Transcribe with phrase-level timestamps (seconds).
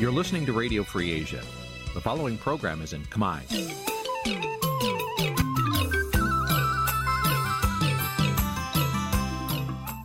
[0.00, 1.42] You're listening to Radio Free Asia.
[1.96, 3.40] The following program is in Khmer.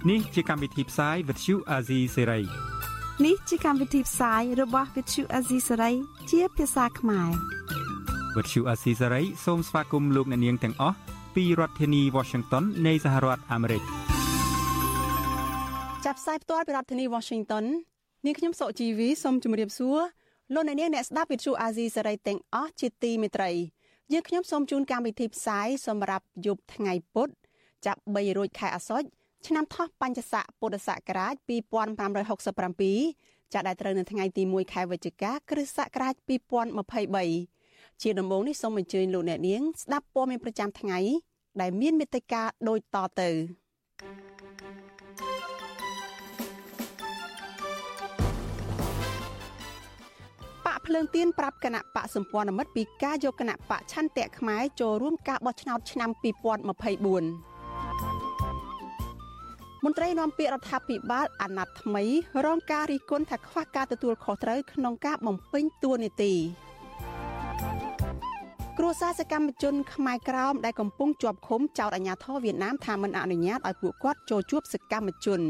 [0.07, 2.45] Nǐ chi càm bi tiệp xáy vệt chiu a zì sê ray
[3.25, 5.93] នេះជាកម្មវិធីផ្សាយរបស់ Vithu Azisari
[6.31, 7.29] ជាភាសាខ្មែរ
[8.35, 10.95] វត្តឈូអាស៊ីសេរីសូមស្វាគមន៍លោកអ្នកនាងទាំងអស់
[11.35, 13.81] ពីរដ្ឋធានី Washington នៃសហរដ្ឋអាមេរិក
[16.05, 17.65] ចាប់ផ្សាយផ្ទាល់ពីរដ្ឋធានី Washington
[18.26, 19.98] នាងខ្ញុំសុកជីវីសូមជម្រាបសួរ
[20.54, 23.50] លោកអ្នកនាងអ្នកស្ដាប់វិទ្យុអាស៊ីសេរីទាំងអស់ជាទីមេត្រី
[24.12, 27.28] យើងខ្ញុំសូមជូនកម្មវិធីផ្សាយសម្រាប់យប់ថ្ងៃពុធ
[27.86, 29.06] ចាប់3រោចខែអាសត់
[29.46, 36.14] ឆ្នាំថោះបញ្ញស័កពុទ្ធសករាជ2567ចាប់ដែលត្រូវនៅថ្ងៃទី1ខែវិច្ឆិកាគ្រិស្តសករាជ
[37.08, 40.98] 2023ជាដំបូងនេះសូមអញ្ជើញលោកអ្នកនាងស្ដាប់ព័ត៌មានប្រចាំថ្ងៃ
[41.60, 43.30] ដែលមានមេត្តាដូចតទៅ
[50.82, 56.68] បាក់ភ្លើងទៀនប្រាប់គណៈបកសម្ព័ន្ធមិត្តពីការយកគណៈបកឆន្ទៈខ្មែរចូលរួមការបោះឆ្នោតឆ្នាំ2024
[59.84, 62.04] មន្ត្រីនាំពាក្យរដ្ឋាភិបាលអាណត្តិថ្មី
[62.44, 66.32] រងការរិះគន់ថាខ្វះការទទួលខុសត្រូវក្នុងការបំពេញតួនាទី
[68.78, 75.42] គ្រួសារសកម្មជនខ្មែរក្រោមដែលកំពុងជាប់ឃុំចោទអាជ្ញាធរវៀតណាមថាមិនអនុញ្ញាតឲ្យពួកគាត់ចូលជួបសកម្មជន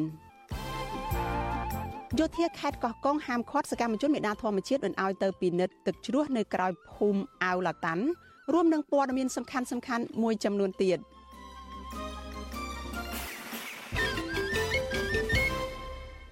[2.19, 8.05] យោធាខេត្តកោះកុងហាមឃាត់សកម្មជនមេដាធម្មជាតិមិនឲ្យទៅពិនិត្យទឹកជ្រោះនៅក្រៅភូមិអាវឡាតាន់
[8.53, 10.99] រួមនឹងព័ត៌មានសំខាន់សំខាន់មួយចំនួនទៀត។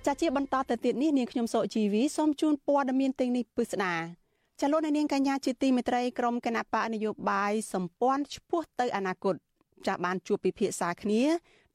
[0.06, 3.94] ចាជាបន្តទៅទៀតនេះនាងខ្ញុំសុជីវីសូមជូនព័ត៌មានទាំងនេះពិស្ដា
[4.60, 9.34] ចលនានាងកញ្ញាជាទីមេត្រីក្រុមគណៈបកនយោបាយសម្ព័ន្ធឆ្ពោះទៅអនាគត
[9.86, 11.22] ចាស់បានជួបពិភាក្សាគ្នា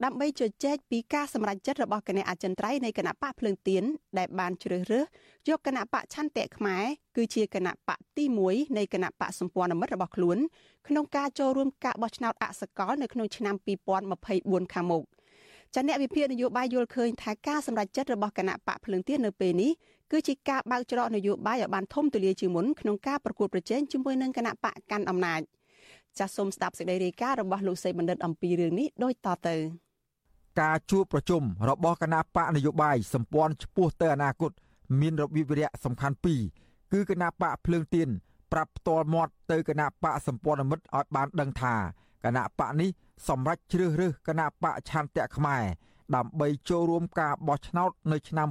[0.04, 3.84] ដើម្បីជជែកពីការសម្រេចចិត្តរបស់គណៈអចិន្ត្រៃយ៍នៃគណៈបកភ្លើងទៀន
[4.18, 5.04] ដែលបានជ្រើសរើស
[5.48, 6.84] យកគណៈបកឆន្ទៈខ្មែរ
[7.16, 10.38] គឺជាគណៈបកទី1នៃគណៈបកសម្ព័ន្ធមិត្តរបស់ខ្លួន
[10.88, 13.54] ក្នុងការចូលរួមការបោះឆ្នោតអសកលនៅក្នុងឆ្នាំ
[14.14, 15.04] 2024ខាងមុខ
[15.74, 19.72] ចាអ្នកវិភាគនយោបាយយល់ឃើញថាការសម្រេចចិត្តរបស់គណៈបកភ្លើងទៀននៅពេលនេះ
[20.12, 25.40] គឺជាការបើកច្រកនយោបាយឲ្យបានធំទូលាយជាងមុនក្នុងការប្រកួតប្រជែងជាមួយនឹងគណៈបកកាន់អំណាច
[26.18, 29.56] ចាសសូមស្ដាប់សេចក្តីរាយការណ៍របស់លោកសេបណ្ឌិតអំពីរឿងនេះដូចតទៅ
[30.60, 34.52] ការជួបប្រជុំរបស់គណៈបកនយោបាយសម្ព័ន្ធឆ្ពោះទៅអនាគត
[35.00, 36.40] មានរបៀបវិរៈសំខាន់ពីរ
[36.92, 38.08] គឺគណៈបកភ្លើងទៀន
[38.52, 41.74] ប្រាប់ផ្ទាល់មាត់ទៅគណៈបកសម្ព័ន្ធមិត្តឲ្យបានដឹងថា
[42.24, 42.90] គណៈបកនេះ
[43.28, 45.64] សម្រាប់ជ្រើសរើសគណៈបកឆន្ទៈខ្មែរ
[46.16, 48.48] ដើម្បីចូលរួមការបោះឆ្នោតនៅឆ្នាំ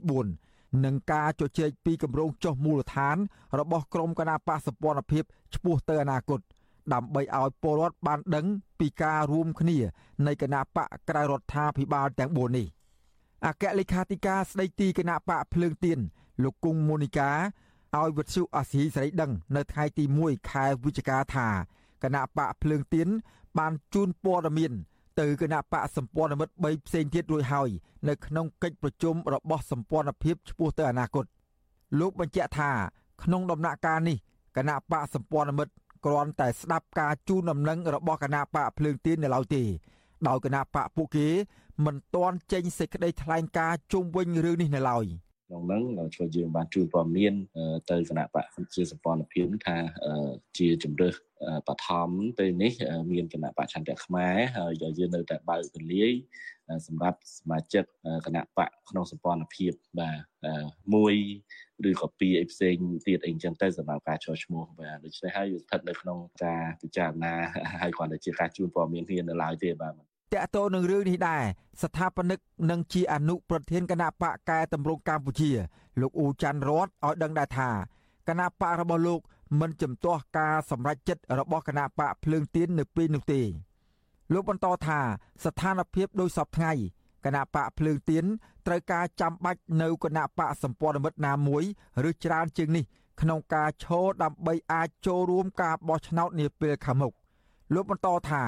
[0.00, 3.16] 2024និងការជជែកពីគម្រោងចុះមូលដ្ឋាន
[3.58, 6.40] របស់ក្រមគណៈបកសម្ព័ន្ធភាពឆ្ពោះទៅអនាគត
[6.92, 8.46] ដើម្បីឲ្យពលរដ្ឋបានដឹង
[8.80, 9.78] ពីការរួមគ្នា
[10.26, 12.66] នៃគណៈបកក្រៅរដ្ឋាភិបាលទាំង4នេះ
[13.46, 15.98] អគ្គលេខាធិការស្ដីទីគណៈបកភ្លើងទៀន
[16.42, 17.30] លោកគង់មូនីកា
[17.96, 21.48] ឲ្យវិទ្យុអាស៊ីសេរីដឹង នៅថ្ងៃទី1ខែវិច្ឆិកាថា
[22.02, 23.08] គណៈបកភ្លើងទៀន
[23.58, 24.72] បានជូនព័ត៌មាន
[25.20, 27.68] ទៅគណៈបកសម្ព័ន្ធមិត្ត3ផ្សេងទៀតរួចហើយ
[28.08, 31.24] នៅក្នុងកិច្ចប្រជុំរបស់សម្ព័ន្ធភាពឆ្ពោះទៅអនាគត
[32.00, 32.70] លោកបញ្ជាក់ថា
[33.22, 34.16] ក្នុងដំណាក់កាលនេះ
[34.56, 35.72] គណៈបកសម្ព័ន្ធមិត្ត
[36.06, 39.62] គ្រាន់តែស្ដាប់ការជូនដំណឹងរបស់គណៈបកភ្លើងទៀននៅឡើយទេ
[40.28, 41.28] ដោយគណៈបកពួកគេ
[41.86, 45.04] មិនទាន់ចេញសេចក្តីថ្លែងការណ៍ជុំវិញរឿងនេះនៅឡើយ
[45.48, 47.34] ក្នុងហ្នឹងជួយយើងបានជួយព័ត៌មាន
[47.90, 49.76] ទៅគណៈបកជាសម្ព័ន្ធភាពថា
[50.58, 51.14] ជាជំរើស
[51.68, 52.08] បឋម
[52.38, 52.72] ពេលនេះ
[53.12, 56.12] មានគណៈបច្ឆន្ទៈខ្មែរហើយយើងនៅតែបើកពលាយ
[56.86, 57.84] សម្រាប់សមាជិក
[58.26, 60.18] គណៈបកក្នុងសម្ព័ន្ធភាពបាទ
[60.94, 61.14] មួយ
[61.88, 67.34] ឬក៏ពីរអីផ្សេងទៀតអីចឹងទៅសម្រាប់ការចូលឈ្មោះបាទដូច្នេះហើយស្ថិតនៅក្នុងការពិចារណា
[67.82, 69.94] ហើយគ្រាន់តែជាការជូនព័ត៌មានគ្នានៅឡើយទេបាទត
[70.34, 71.44] កតទៅនឹងរឿងនេះដែរ
[71.82, 72.38] ស្ថាបនិក
[72.70, 75.50] និងជាអនុប្រធានគណៈបកកែតម្រង់កម្ពុជា
[76.00, 77.70] លោកអ៊ូច័ន្ទរតឲ្យដឹងដែរថា
[78.28, 79.20] គណៈបករបស់លោក
[79.60, 83.42] មិនជំទាស់ការសម្រេចចិត្តរបស់គណៈបកភ្លើងទៀននៅពេលនោះទេ
[84.32, 85.00] លោកបន្តថា
[85.44, 86.72] ស្ថានភាពដោយសពថ្ងៃ
[87.24, 88.24] គណៈបកភ្លើងទៀន
[88.66, 91.64] ត្រូវការចាំបាច់នៅគណៈបកសម្ព័ន្ធមិត្តណាមួយ
[92.08, 92.84] ឬច្រើនជាងនេះ
[93.20, 97.12] ក្នុងការឈរដើម្បីអាចចូលរួមការបោះឆ្នោតនាពេលខាងមុខ
[97.74, 98.42] លោកបន្តថា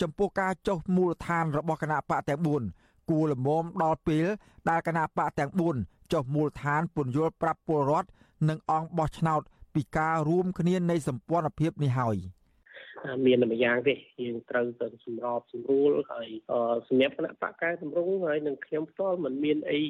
[0.00, 2.40] ចំពោះការចុះមូលដ្ឋានរបស់គណៈបកទាំង
[2.74, 4.26] 4គួរលំមដល់ពេល
[4.68, 5.50] ដែលគណៈបកទាំង
[5.80, 8.08] 4ចុះមូលដ្ឋានពន្យល់ប្រាប់ពលរដ្ឋ
[8.48, 9.40] និងអង្គបោះឆ្នោត
[9.74, 12.16] ពីការរួមគ្នានៃសម្ព័ន្ធភាពនេះហើយ
[13.26, 16.28] មានតែម្យ៉ាងទេយើងត្រូវទៅសម្របសម្រួលហើយ
[16.88, 19.80] សម្រាប់គណៈបកកែតម្រង់ហើយនឹងខ្ញុំផ្ទាល់មិនមានអី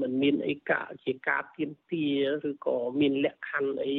[0.00, 2.06] មិនមានអីកាជាការទៀមទា
[2.48, 3.96] ឬក៏មានលក្ខខណ្ឌអី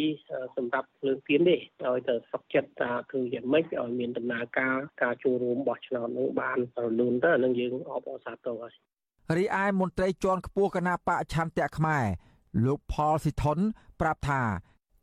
[0.56, 8.74] សម្រាប់ភ្លើងទៀនទេឲ្យទៅសុខចិត្តថាគឺយ៉ាងម៉េចឲ្យមានដំណើរការការចូលរួមបោះឆ្នោតនោះបានរលូនទៅអានឹងយើងអបអរសាទរហើយ
[9.38, 12.06] រីឯមន្ត្រីជាន់ខ្ពស់គណៈបកឆន្ទៈខ្មែរ
[12.66, 13.58] លោកផលស៊ីថុន
[14.02, 14.42] ប្រាប់ថា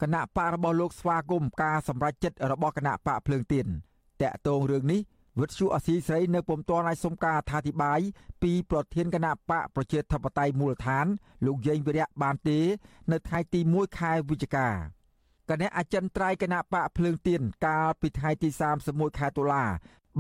[0.04, 3.66] គណៈបករបស់លោកស្វាគមន៍ការសម្រេចចិត្តរបស់គណៈបកភ្លើងទៀន
[4.22, 5.00] តាក់ទងរឿងនេះ
[5.40, 8.00] វិទ្យុអស៊ីស្រីនៅពុំទាន់អាចសុំការអធិប្បាយ
[8.42, 11.06] ពីប្រធានគណៈបកប្រជាធិបតេយ្យមូលដ្ឋាន
[11.46, 12.58] លោកយេងវិរៈបានទេ
[13.12, 14.68] នៅថ្ងៃទី1ខែវិច្ឆិកា
[15.50, 18.48] គណៈអចិន្ត្រៃយ៍គណៈបកភ្លើងទៀនកាលពីថ្ងៃទី
[18.84, 19.64] 31ខែតុលា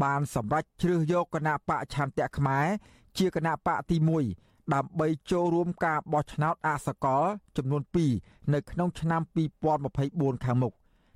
[0.02, 2.66] បានសម្រេចជ្រើសយកគណៈបកឆន្ទៈខ្មែរ
[3.18, 7.24] ជាគណៈបកទី1 ដើម្បីចូលរួមការបោះឆ្នោតអសកល
[7.56, 7.82] ចំនួន
[8.16, 9.22] 2នៅក្នុងឆ្នាំ
[9.82, 10.72] 2024ខាងមុខ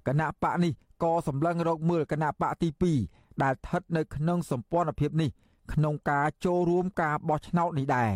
[0.07, 0.73] គណៈបកនេះ
[1.03, 2.69] ក៏សម្លឹងរកមើលគណៈបកទី
[3.07, 5.31] 2ដែលស្ថិតនៅក្នុងសម្ព័ន្ធភាពនេះ
[5.73, 8.11] ក្នុងការចូលរួមការបោះឆ្នោតនេះដែរ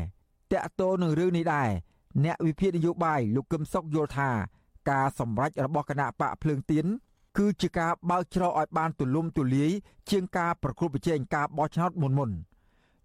[0.52, 1.68] តកតោនឹងរឿងនេះដែរ
[2.24, 4.30] អ្នកវិភាគនយោបាយលោកកឹមសុខយល់ថា
[4.90, 6.86] ការសម្រេចរបស់គណៈបកភ្លើងទៀន
[7.38, 9.70] គឺជាការបើកច្រកឲ្យបានទូលំទូលាយ
[10.10, 12.30] ជាងការប្រគល់ប្រជែងការបោះឆ្នោតមុនមុន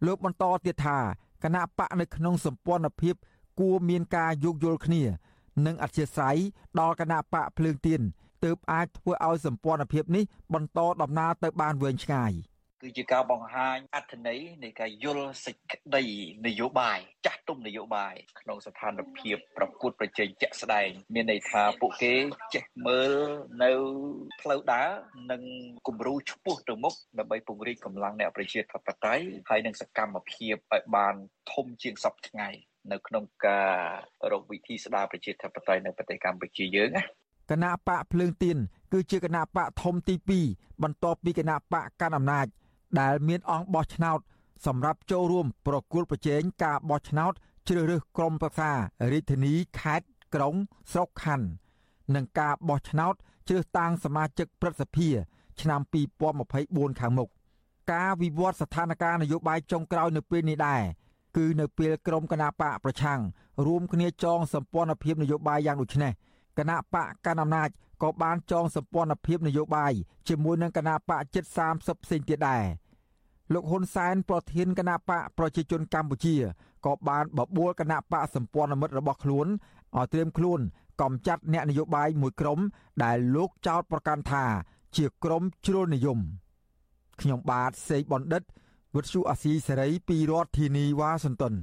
[0.06, 0.98] លោកបន្តទៀតថា
[1.44, 3.16] គណៈបកនៅក្នុងសម្ព័ន្ធភាព
[3.60, 5.04] គួរមានការយោគយល់គ្នា
[5.66, 6.38] និងអធិស្ឋាន
[6.80, 8.02] ដល់គណៈបកភ្លើងទៀន
[8.44, 10.24] ទើបអាចធ្វើឲ្យសម្ព័ន្ធភាពនេះ
[10.54, 12.32] បន្តដំណើរទៅបានវែងឆ្ងាយ។
[12.82, 16.04] គឺជាការបង្ហាញអត្ថន័យនៃការយល់សេចក្តី
[16.48, 22.14] នយោបាយចាស់ទុំនយោបាយក្នុងស្ថានភាពប្រកួតប្រជែងជាក់ស្ដែងមានន័យថាពួកគេ
[22.54, 23.14] ចេះមើល
[23.64, 23.72] នៅ
[24.42, 24.90] ផ្លូវដើរ
[25.32, 25.42] និង
[25.88, 31.16] គំរូឆ្ពោះទៅមុខដើម្បីពង្រីកកម្លាំងអ្នកប្រជាធិបតេយ្យហើយនិងសកម្មភាពឲ្យបាន
[31.54, 32.50] ធំជាងសពថ្ងៃ
[32.92, 33.76] នៅក្នុងការ
[34.32, 37.04] រកវិធីស្ដារប្រជាធិបតេយ្យនៅប្រទេសកម្ពុជាយើងណា
[37.52, 38.58] គណៈបកភ្លើងទៀន
[38.94, 40.16] គឺជាគណៈបកធំទី
[40.50, 42.48] 2បន្ទាប់ពីគណៈបកកាន់អំណាច
[43.02, 44.20] ដែលមានអង្គបោះឆ្នោត
[44.66, 47.34] សម្រាប់ចូលរួមប្រគល់ប្រជែងការបោះឆ្នោត
[47.68, 48.72] ជ្រើសរើសក្រុមប្រឹក្សា
[49.12, 50.56] រាជធានីខេត្តក្រុង
[50.92, 51.48] ស្រុកខណ្ឌ
[52.16, 53.14] និងការបោះឆ្នោត
[53.48, 55.10] ជ្រើសតាំងសមាជិកព្រឹទ្ធសភា
[55.62, 55.82] ឆ្នាំ
[56.40, 57.30] 2024ខាងមុខ
[57.92, 60.82] ការវិវត្តស្ថានភាពនយោបាយចុងក្រោយនៅពេលនេះដែរ
[61.38, 63.20] គឺនៅពេលក្រុមគណៈបកប្រឆាំង
[63.66, 66.12] រួមគ្នាចងសម្ព័ន្ធភាពនយោបាយយ៉ាងដូចនេះ
[66.58, 67.70] គណៈបកកណ្ដាលអំណាច
[68.04, 69.94] ក៏បានចងសម្ព័ន្ធភាពនយោបាយ
[70.28, 71.44] ជាមួយនឹងគណៈបកជិត
[71.76, 72.64] 30ផ្សេងទៀតដែរ
[73.54, 76.36] លោកហ៊ុនសែនប្រធានគណៈបកប្រជាជនកម្ពុជា
[76.86, 79.48] ក៏បានបបួលគណៈបកសម្ព័ន្ធមិត្តរបស់ខ្លួន
[79.96, 80.60] ឲ្យត្រៀមខ្លួន
[81.02, 82.60] កំចាត់អ្នកនយោបាយមួយក្រុម
[83.04, 84.46] ដែលលោកចោទប្រកាន់ថា
[84.98, 86.20] ជាក្រុមជ្រុលនិយម
[87.22, 88.44] ខ្ញុំបាទសេកបណ្ឌិត
[88.96, 91.54] វុទ្ធុអាស៊ីសេរីពីរដ្ឋធានីវ៉ាស៊ីនតោន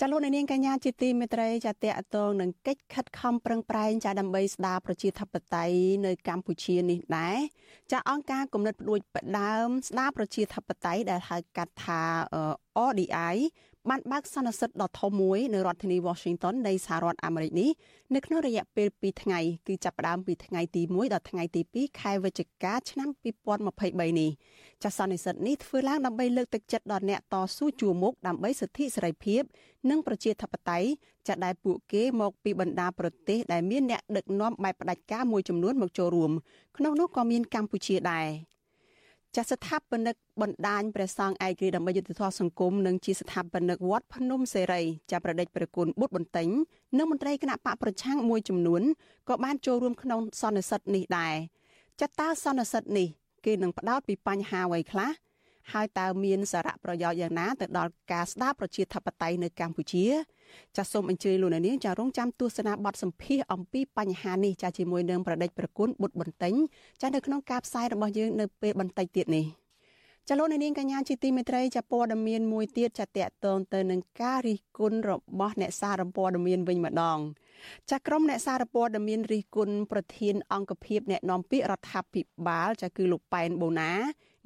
[0.00, 7.38] ចាលោកនាងកញ្ញាជាទីមេត្រីចាតកតងនឹងកិច្ចខិតខំប្រឹងប្រែងចាដើម្បីស្ដារប្រជាធិបតេយ្យនៅកម្ពុជានេះដែរ
[7.92, 12.02] ចាអង្គការគំនិតផ្ដួចផ្ដើមស្ដារប្រជាធិបតេយ្យដែលហៅកាត់ថា
[12.78, 13.36] ODI
[13.90, 17.70] បានបើកសន្និសីទដ៏ធំមួយនៅរដ្ឋធានី Washington នៃសហរដ្ឋអាមេរិកនេះ
[18.14, 23.08] នៅក្នុងរយៈពេល2ថ្ងៃគឺចាប់ផ្ដើមពីថ្ងៃទី1ដល់ថ្ងៃទី2ខែវិច្ឆិកាឆ្នាំ
[23.64, 24.30] 2023នេះ
[24.82, 29.42] ចាសន្និសីទនេះធ្វើឡើងដើម្បីលើកទឹកចិត្តដល់អ្នកតស៊ូជួរមុខដើម្បីសិទ្ធិសេរីភាព
[29.90, 30.88] និងប្រជាធិបតេយ្យ
[31.28, 36.32] ចាដែលពួកគេមកពីបណ្ដាប្រទេសដែលមានអ្នកដឹកនាំបែបផ្ដាច់ការមួយចំនួនមកចូលរួម
[36.76, 38.28] ក្នុងនោះក៏មានកម្ពុជាដែរ
[39.36, 46.48] ចាស់ស្ថាបនិកបណ្ដាញព្រះសង្ឃឯករាជ្យដើម្បីយុត្តិធម៌សង្គមនិងជាស្ថាបនិកវត្តភ្នំសេរីចាប់ប្រដេចប្រគុណបុត្របន្ទិញ
[46.98, 48.82] និងមន្ត្រីគណៈបកប្រឆាំងមួយចំនួន
[49.28, 51.34] ក៏បានចូលរួមក្នុងសន្និសីទនេះដែរ
[52.00, 53.08] ចាតើសន្និសីទនេះ
[53.44, 55.10] គេនឹងផ្ដោតពីបញ្ហាអ្វីខ្លះ
[55.72, 60.04] ហើយតើមានសារៈប្រយោជន៍យ៉ាងណាទៅដល់ការស្ដារប្រជាធិបតេយ្យនៅកម្ពុជា
[60.76, 66.54] ចាសសូមអញ្ជើញលោកអ្នកនាងចារងចាំទស្សនាបទសម្ភាសអំពីបញ្ហានេះចាជាមួយនឹងប្រដេចប្រគុណបុត្របន្ទិញ
[67.00, 69.46] ចានៅក្នុងការផ្សាយរបស់យើងនៅពេលបន្តិចទៀតនេះ
[70.30, 77.18] ចលនានាងកញ្ញាជាទីមេត្រីចាព័ត៌មានមួយទៀតចាតកតងទៅនឹងការរិះគន់របស់អ្នកសារព័ត៌មានវិញម្ដង
[77.90, 83.92] ចាក្រុមអ្នកសារព័ត៌មានរិះគន់ប្រធានអង្គភិបអ្នកណែនាំពាក្យរដ្ឋាភិបាលចាគឺលោកប៉ែនបូណា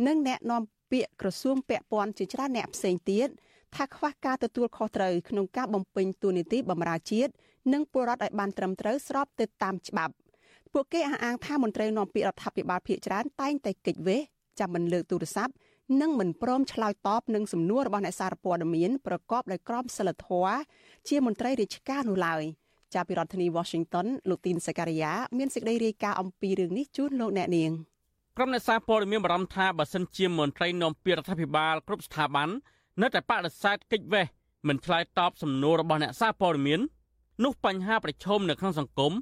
[0.07, 3.29] និងអ្នកណែនាំពាក្យក្រសួងពាក់ព័ន្ធជាច្រើនអ្នកផ្សេងទៀត
[3.77, 7.33] ថាខ្វះការទទួលខុសត្រូវក្នុងការបំពេញតួនាទីបម្រើជាតិ
[7.73, 10.15] និងពលរដ្ឋឲ្យបានត្រឹមត្រូវស្របទៅតាមច្បាប់
[10.73, 14.21] ពួកគេអះអាងថាមន្ត្រីនាំពាក្យរដ្ឋាភិបាលភាគច្រើនតែងតែកិច្ចវេះ
[14.61, 15.53] ចាំមិនលើកទូរស័ព្ទ
[16.01, 20.57] និងមិនព្រមឆ្លើយតបនឹងសំណួររបស់អ្នកសារព័ត៌មានប្រកបដោយក្រមសីលធម៌
[21.09, 22.43] ជាមន្ត្រីរាជការនោះឡើយ
[22.95, 27.71] ចាប់ពីរដ្ឋធានី Washington លោកទីនសការីយ៉ាមានសេចក្តីរាយការណ៍អំពីរឿងនេះជូនលោកអ្នកនាង
[28.37, 32.49] ក្រុមអ្នកសារព័ត៌មានបារម្ភថាបើសិនជាមន្ត្រីនាំពាក្យរដ្ឋាភិបាលគ្រប់ស្ថាប័ន
[33.01, 34.27] នៅតែបដិសេធកិច្ចវេះ
[34.69, 36.81] មិនឆ្លើយតបសំណួររបស់អ្នកសារព័ត៌មាន
[37.45, 39.13] នោះបញ្ហាប្រឈមនៅក្នុងសង្គម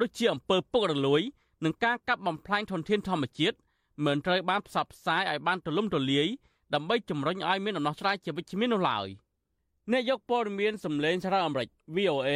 [0.00, 1.22] ដូចជាអំពើពុករលួយ
[1.64, 3.56] និងការកាប់បំផ្លាញធនធានធម្មជាតិ
[4.04, 6.28] មិនត្រូវបានផ្សព្វផ្សាយឲ្យបានទូលំទូលាយ
[6.74, 9.08] ដើម្បីជំរុញឲ្យមានដំណោះស្រាយជាវិជ្ជមាននោះឡើយ
[9.92, 12.30] នាយកព័ត៌មានសម្លេងសារអាមេរិក VOA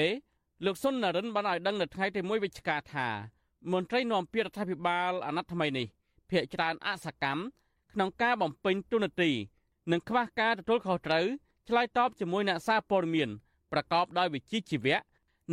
[0.64, 3.09] លោកសុននរិនបានឲ្យដឹងនៅថ្ងៃទី1វិច្ឆិកាថា
[3.73, 5.87] មន្ត្រីនាំពាក្យរដ្ឋាភិបាលអាណត្តិថ្មីនេះ
[6.30, 7.40] ភាកច្រើនអសកម្ម
[7.92, 9.30] ក្នុងការបំពេញទូនាទី
[9.92, 11.25] និងខ្វះការទទួលខុសត្រូវ
[11.68, 13.28] ឆ្លើយតបជាមួយអ្នកសារព័ត៌មាន
[13.73, 14.99] ប្រកបដោយវិជ្ជាជីវៈ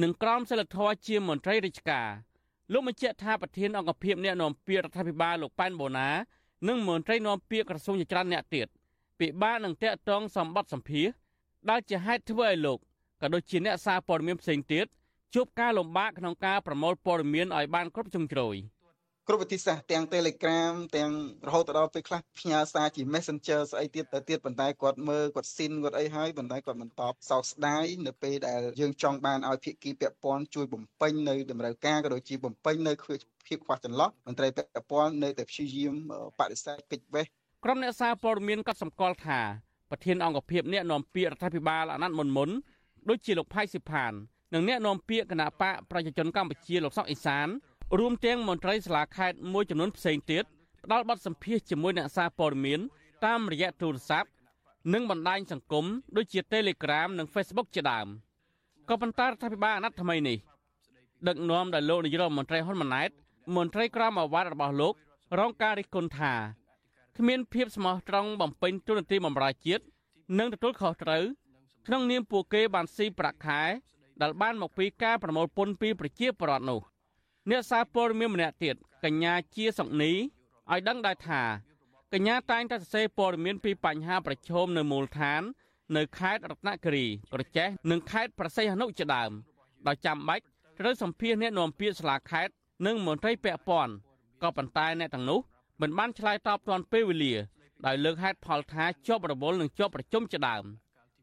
[0.01, 2.08] និងក្រមសីលធម៌ជាមន្ត្រីរាជការ
[2.72, 6.10] លោកបញ្ជាក់ថាប្រធានអង្គភិបអ្នកនាំពាក្យរដ្ឋាភិបាលលោកប៉ែនបូណា
[6.68, 8.68] និងមន្ត្រីនាំពាក្យក្រសួងជាច្រើនអ្នកទៀត
[9.20, 11.08] ពិបាកនឹងតាក់ទងសម្បត្តិសម្ភារ
[11.70, 12.80] ដែលជាហេតុធ្វើឲ្យលោក
[13.22, 14.86] ក៏ដូចជាអ្នកសារព័ត៌មានផ្សេងទៀត
[15.34, 18.56] ជួបការលំបាកក្នុងការប្រមូលព័ត៌មានឲ្យបានគ្រប់ជ្រុងជ្រោយ។
[19.27, 21.12] គ្រប់វិធីសាស្ត្រទាំង Telegram ទាំង
[21.48, 32.94] រហូតដល់ពេលខ្លះផ្ញើសារជា Messenger ស្អីទៀតទៅទៀតប៉ុន្តែគាត់មើលគាត់ស៊ីនគាត់អីហើយប៉ុន្តែគាត់មិនតបសោកស្ដាយនៅពេលដែលយើងចង់បានឲ្យភាគីពាក់ព័ន្ធជួយបំពេញនៅតម្រូវការក៏ដូចជាបំពេញនៅ
[33.48, 35.94] ភាពខ្វះចន្លោះមន្ត្រីពាក់ព័ន្ធនៅតែព្យាយាម
[36.39, 37.25] បដិសេធកិច្ចវេះ
[37.65, 39.39] ក្រុមអ្នកសារព័ត៌មានក៏សម្គាល់ថា
[39.91, 42.50] ប្រធានអង្គភិបអ្នកនាំពាក្យរដ្ឋាភិបាលអាណត្តិមុនមុន
[43.10, 44.13] ដូចជាលោកផៃសិផាន
[44.53, 47.50] និងអ្នកនាំពាក្យគណៈបកប្រជាជនកម្ពុជាលោកសុកអេសាន
[48.00, 50.44] រួមទាំងមន្ត្រីសាលាខេត្តមួយចំនួនផ្សេងទៀត
[50.84, 52.80] ផ្ដល់បទសម្ភាសជាមួយអ្នកសារព័ត៌មាន
[53.25, 54.30] តាមរយៈទូរស័ព្ទ
[54.94, 58.08] និងបណ្ដាញសង្គមដូចជា Telegram និង Facebook ជាដើម
[58.89, 60.38] ក៏ប៉ុន្តែរដ្ឋាភិបាលអាណត្តិថ្មីនេះ
[61.27, 63.10] ដឹកនាំដោយលោកនាយរដ្ឋមន្ត្រីហ៊ុនម៉ាណែត
[63.56, 64.94] មន្ត្រីក្រមអាវ៉ាត់របស់លោក
[65.39, 66.34] រងការរិះគន់ថា
[67.18, 69.84] គ្មានភាពស្មោះត្រង់បំពេញទូនាទីបម្រើជាតិ
[70.39, 71.24] និងទទួលខុសត្រូវ
[71.88, 73.62] ក្នុងនាមពួកគេបានស៊ីប្រាក់ខែ
[74.22, 76.82] ដែលបានមកពីការប្រមូលពន្ធពីប្រជាពលរដ្ឋនោះ
[77.50, 80.12] អ្នកសារព័ត៌មានម្នាក់ទៀតកញ្ញាជាសុកនី
[80.72, 81.42] ឲ្យដឹងដែរថា
[82.14, 85.42] កញ្ញាតែងតែសរសេរព័ត៌មានពីបញ្ហាប្រឈមនៅមូលដ្ឋាន
[85.96, 89.32] នៅខេត្តរតនគិរីក្រចេះនិងខេត្តប្រសិទ្ធអនុជាដើម
[89.88, 90.44] ដោយចាំបាច់
[90.80, 92.54] ត្រូវសម្ភាសអ្នកនាំពាក្យសាលាខេត្ត
[92.86, 93.94] និងមន្ត្រីពាក់ព័ន្ធ
[94.42, 95.40] ក៏ប៉ុន្តែអ្នកទាំងនោះ
[95.82, 97.36] មិនបានឆ្លើយតបទាន់ពេលវេលា
[97.86, 100.64] ដោយលើកហេតុផលថាជាប់រវល់និងជាប់ប្រជុំជាដើម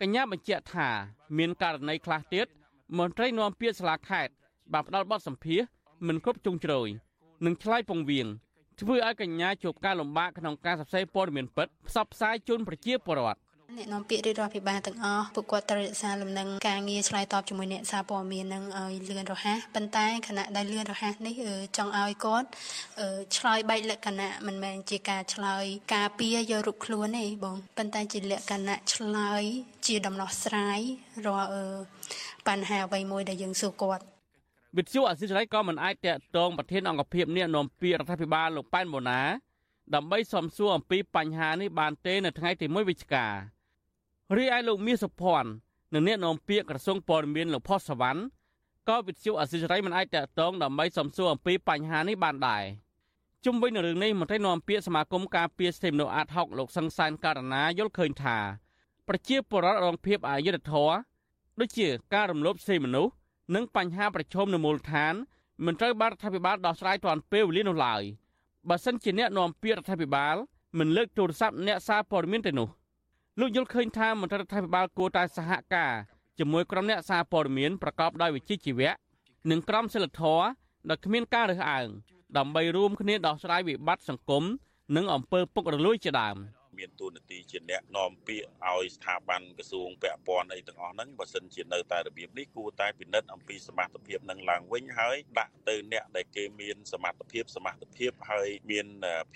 [0.00, 0.88] កញ្ញាបញ្ជាក់ថា
[1.38, 2.46] មានករណីខ្លះទៀត
[2.98, 4.32] មន្ត្រីនាំពាក្យសាលាខេត្ត
[4.72, 5.62] បានផ្ដល់បទសម្ភាស
[6.06, 6.88] មិនគ្រប់ជ្រុងជ្រោយ
[7.46, 8.26] និងឆ្លើយពងវៀង
[8.80, 13.40] ធ្វើឲ្យកញ្ញាជួបការលំបាកក្នុងការសរសេរព័ត៌មានពិតផ្សព្វផ្សាយជូនប្រជាពលរដ្ឋ
[13.78, 21.34] អ្នកនាំពាក្យរាជរដ្ឋាភិបាលទាំងអស់ពួកគាត់ត្រូវរក្សាលំនឹងការងារឆ្លើយតបជាមួយអ្នកសារព័ត៌មាននឹងឲ្យលឿនរហ័សប៉ុន្តែខណៈដែលលឿនរហ័សនេះ
[21.76, 22.48] ចង់ឲ្យគាត់
[23.36, 29.42] ឆ្លើយបែកលក្ខណៈមិនមែនជាការឆ្លើយការពារយករូបខ្លួនទេបងប៉ុន្តែជាលក្ខណៈឆ្លើយ
[29.86, 30.80] ជាដំណោះស្រាយ
[31.26, 31.50] រាល់
[32.48, 34.04] បញ្ហាអ្វីមួយដែលយើងសួរគាត់
[34.76, 39.20] វិទ្យុអសិរ័យក៏មិនអាចតាក់ទងប្រធានអង្គភិបអ្នកនាំពាក្យរដ្ឋាភិបាលលោកប៉ែនបូណា
[39.94, 43.26] ដើម្បីសំសួរអំពីបញ្ហានេះបានទេនៅថ្ងៃទី1វិច្ឆិកា
[44.36, 45.50] រីឯលោកមាសសុភ័ណ្ឌ
[45.94, 48.20] និងអ្នកនាំពាក្យក្រសួងព័ត៌មានលោកផុសសវណ្ណ
[48.88, 52.64] ក៏វិទ្យុអសិរ័យមិនអាចតាក់ទងដើម្បីសំសួរអំពីបញ្ហានេះបានដែរ
[53.44, 58.38] ជុំវិញនឹងរឿងនេះមន្ត្រីនាំពាក្យសមាគមការពារសិទ្ធិមនុស្សអាតហុកលោកសង្សានករណាយល់ឃើញថា
[59.08, 60.94] ប្រជាពលរដ្ឋរងភាពអយុត្តិធម៌
[61.60, 63.12] ដូចជាការរំលោភសិទ្ធិមនុស្ស
[63.54, 65.14] និងបញ្ហាប្រឈមនៅមូលដ្ឋាន
[65.64, 68.02] មិនត្រូវបានរដ្ឋាភិបាលដោះស្រាយទាន់ពេលវេលានោះឡើយ
[68.68, 70.36] បើសិនជាអ្នកនាំពាក្យរដ្ឋាភិបាល
[70.78, 72.68] មិនលើកទូរស័ព្ទអ្នកសារព័ត៌មានទេនោះ
[73.40, 75.92] លោកយល់ឃើញថាមន្ត្រីរដ្ឋាភិបាលគួរតែសហការ
[76.38, 78.90] ជាមួយក្រុមអ្នកសារព័ត៌មានប្រកបដោយវិជ្ជាជីវៈ
[79.50, 80.44] និងក្រុមសិលធម៌
[80.88, 81.88] ដែលគ្មានការរើសអើង
[82.36, 84.44] ដើម្បីរួមគ្នាដោះស្រាយវិបត្តិសង្គម
[84.96, 86.36] និងអំពើពុករលួយជាដើម។
[86.78, 98.86] មានតួនាទីជាអ្នកនាំពាក្យឲ្យស្ថាប័នក្រសួងពាក់ព័ន្ធអីទាំងអស់ហ្នឹងបើសិនជានៅតែរបៀបនេះគួរតែពិនិត្យអំពីសមត្ថភាពនឹងឡើងវិញហើយដាក់ទៅអ្នកដែលគេមានសមត្ថភាពសមត្ថភាពហើយមាន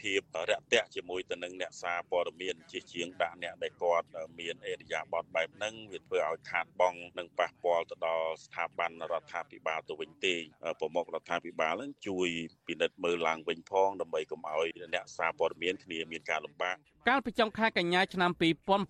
[0.00, 4.06] ភាពរាក់ទាក់ជាមួយទៅនឹងអ្នកសារព័ត៌មានជាជាងដាក់អ្នកដែលគាត់
[4.40, 10.34] មានអេរយាប័តបែបហ្នឹងវាធ្វើឲ្យខាតបង់និងប៉ះពាល់ទៅដល់ស្ថាប័នរដ្ឋាភិបាលទៅវិញទេ
[10.80, 12.28] ប្រមុខរដ្ឋាភិបាលនឹងជួយ
[12.66, 16.76] ពិនិត្យមើលឡើងវិញផងដើម្បីកុំឲ្យអ្នកសារព័ត៌មានគ្នាមានការលំបាក
[17.08, 18.30] កាលពីចុងខែកញ្ញាឆ្នាំ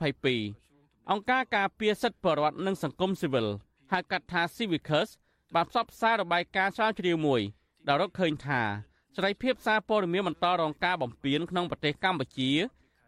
[0.07, 3.47] 2022អង្គការការពារសិទ្ធិបរិវត្តនិងសង្គមស៊ីវិល
[3.93, 5.09] ហៅកាត់ថា Civicus
[5.55, 7.41] បានផ្សព្វផ្សាយរបាយការណ៍ស្រាវជ្រាវមួយ
[7.87, 8.63] ដែលរកឃើញថា
[9.15, 12.51] សេរីភាពសារព័ត៌មានបន្តរងការបំពានក្នុងប្រទេសកម្ពុជា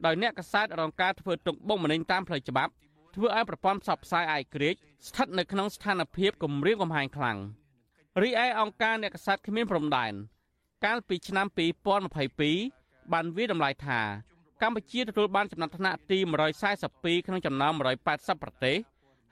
[0.06, 2.73] ដោយអ្នកកសែតរងការធ្វើទុកបុកម្នេញតាមផ្លូវច្បាប់
[3.14, 4.75] ធ្វើឲ្យប្រព័ន្ធផ្សព្វផ្សាយអាយក្រិច
[5.08, 7.38] ស្ថិតនៅក្នុងស្ថានភាពគំរាមកំហែងខ្លាំង
[8.23, 10.12] រីឯអង្គការអ្នកកសែតគ្មានព្រំដែន
[10.85, 11.47] កាលពីឆ្នាំ
[12.28, 14.00] 2022បានវាតម្លៃថា
[14.62, 16.19] កម្ពុជាទទួលបានចំណាត់ថ្នាក់ទី
[16.73, 17.73] 142ក្នុងចំណោម
[18.09, 18.77] 180ប្រទេស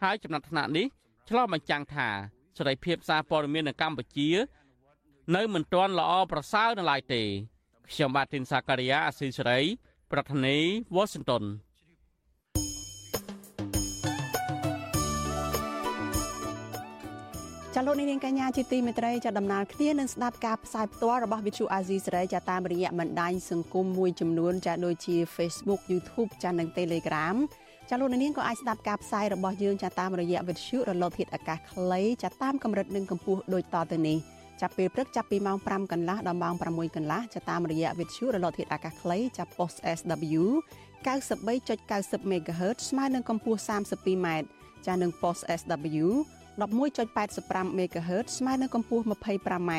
[0.03, 0.87] ហើយចំណាត់ថ្នាក់នេះ
[1.29, 2.09] ឆ្លុះបញ្ចាំងថា
[2.57, 4.29] សេរីភាពសារព័ត៌មាននៅកម្ពុជា
[5.37, 7.23] នៅមិនទាន់ល្អប្រសើរនៅឡើយទេ
[7.91, 9.61] ខ្ញុំបាទទីនសាការីយ៉ាអស៊ីសេរី
[10.13, 11.45] ប្រធានាធិបតី Washington
[17.79, 27.37] ចាលោកនាងកញ្ញាជាទីមេត្រីចាដំណើរគ្នានឹងស្ដាប់ការផ្សាយផ្ទាល់របស់ Vithu Azizi សេរីចាតាមរយៈបណ្ដាញសង្គមមួយចំនួនចាដូចជា Facebook YouTube ចានិង Telegram
[27.89, 34.19] ចាលោកនាងក៏អាចស្ដាប់ការផ្សាយរបស់យើងចាតាមរយៈ Vithu រលកធាតុអាកាសខ្លីចាតាមកម្រិតនិងកម្ពស់ដូចតទៅនេះ
[34.61, 40.43] ចាប់ពេលព្រឹកចាប់ពីម៉ោង5កន្លះដល់ម៉ោង6កន្លះចាតាមរយៈ Vithu រលកធាតុអាកាសខ្លីចា Post SW
[41.07, 44.27] 93.90 MHz ស្មើនឹងកម្ពស់ 32m
[44.87, 46.07] ចានិង Post SW
[46.59, 49.71] 11.85 MHz ស្មើនឹងកម្ពស់ 25m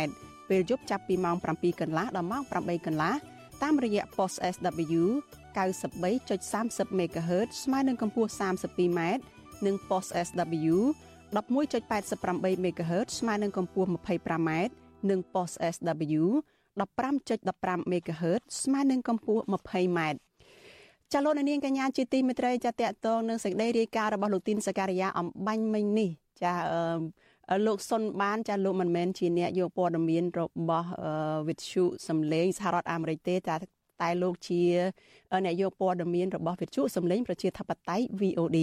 [0.49, 3.13] ពេលយប់ចាប់ពីម៉ោង7កន្លះដល់ម៉ោង8កន្លះ
[3.63, 5.03] តាមរយៈ post SW
[5.57, 8.99] 93.30 MHz ស្មើនឹងកម្ពស់ 32m
[9.65, 10.75] និង post SW
[11.35, 14.49] 11.88 MHz ស្មើនឹងកម្ពស់ 25m
[15.09, 16.23] និង post SW
[16.79, 19.99] 15.15 MHz ស្មើនឹងកម្ពស់ 20m
[21.13, 26.11] ចាលោកនាងកញ្ញាជាទីមេត្រីចាតកតងនឹងសេចក្តីរាយការណ៍របស់លោកទីនសការីយ៉ាអំបញ្ញមិញនេះ
[26.43, 26.53] ចា
[27.65, 30.89] លោកសុនបានចាលោកមិនមែនជាអ្នកយកព័ត៌មានរបស់
[31.47, 33.55] វិទ្យុសំឡេងសហរដ្ឋអាមេរិកទេតែ
[34.01, 34.61] តែលោកជា
[35.45, 38.57] អ្នកយកព័ត៌មានរបស់វិទ្យុសំឡេងប្រជាធិបតេយ្យ VOD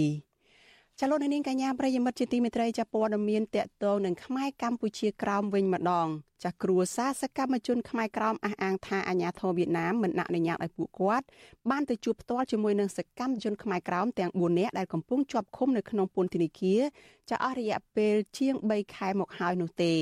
[1.01, 6.07] ចលនានាងកញ្ញាប្រិយមិត្តជាទីមេត្រីចាព័ត៌មានតកតងនឹងខ្មែរកម្ពុជាក្រោមវិញម្ដង
[6.43, 11.25] ចាគ្រួសារសកម្មជនខ្មែរក្រោមអះអាងថាអាញាធរវៀតណាមមិនអនុញ្ញាតឲ្យពួកគាត់
[11.69, 16.81] បានទៅជួបផ្ទាល់ជាមួយនឹងសកម្មជនខ្មែរក្រោមទាំង4នាក់ដែលកំពុងជាប់ឃុំនៅក្នុងពន្ធនាគារ
[17.29, 19.93] ចាអស់រយៈពេលជាង3ខែមកហើយនោះទេ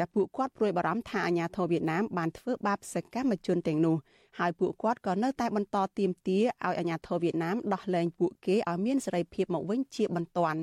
[0.00, 3.96] ចាពួកគាត់ព្រួយបារម្ភថាអាញាធរវៀតណាមបានធ្វើបាបសកម្មជនទាំងនោះ
[4.38, 10.60] ហើយពួកគាត់ក៏នៅតែបន្តទាមទារឲ្យអាជ្ញាធរវៀតណាមដោះលែងពួកគេឲ្យមានសេរីភាពមកវិញជាបន្ទាន់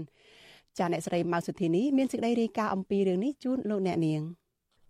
[0.77, 4.21] ចាអ្នកស្រីម៉ៅសុធីនីមានសេចក្តីរាយការណ៍អំពីរឿងនេះជូនលោកអ្នកនាង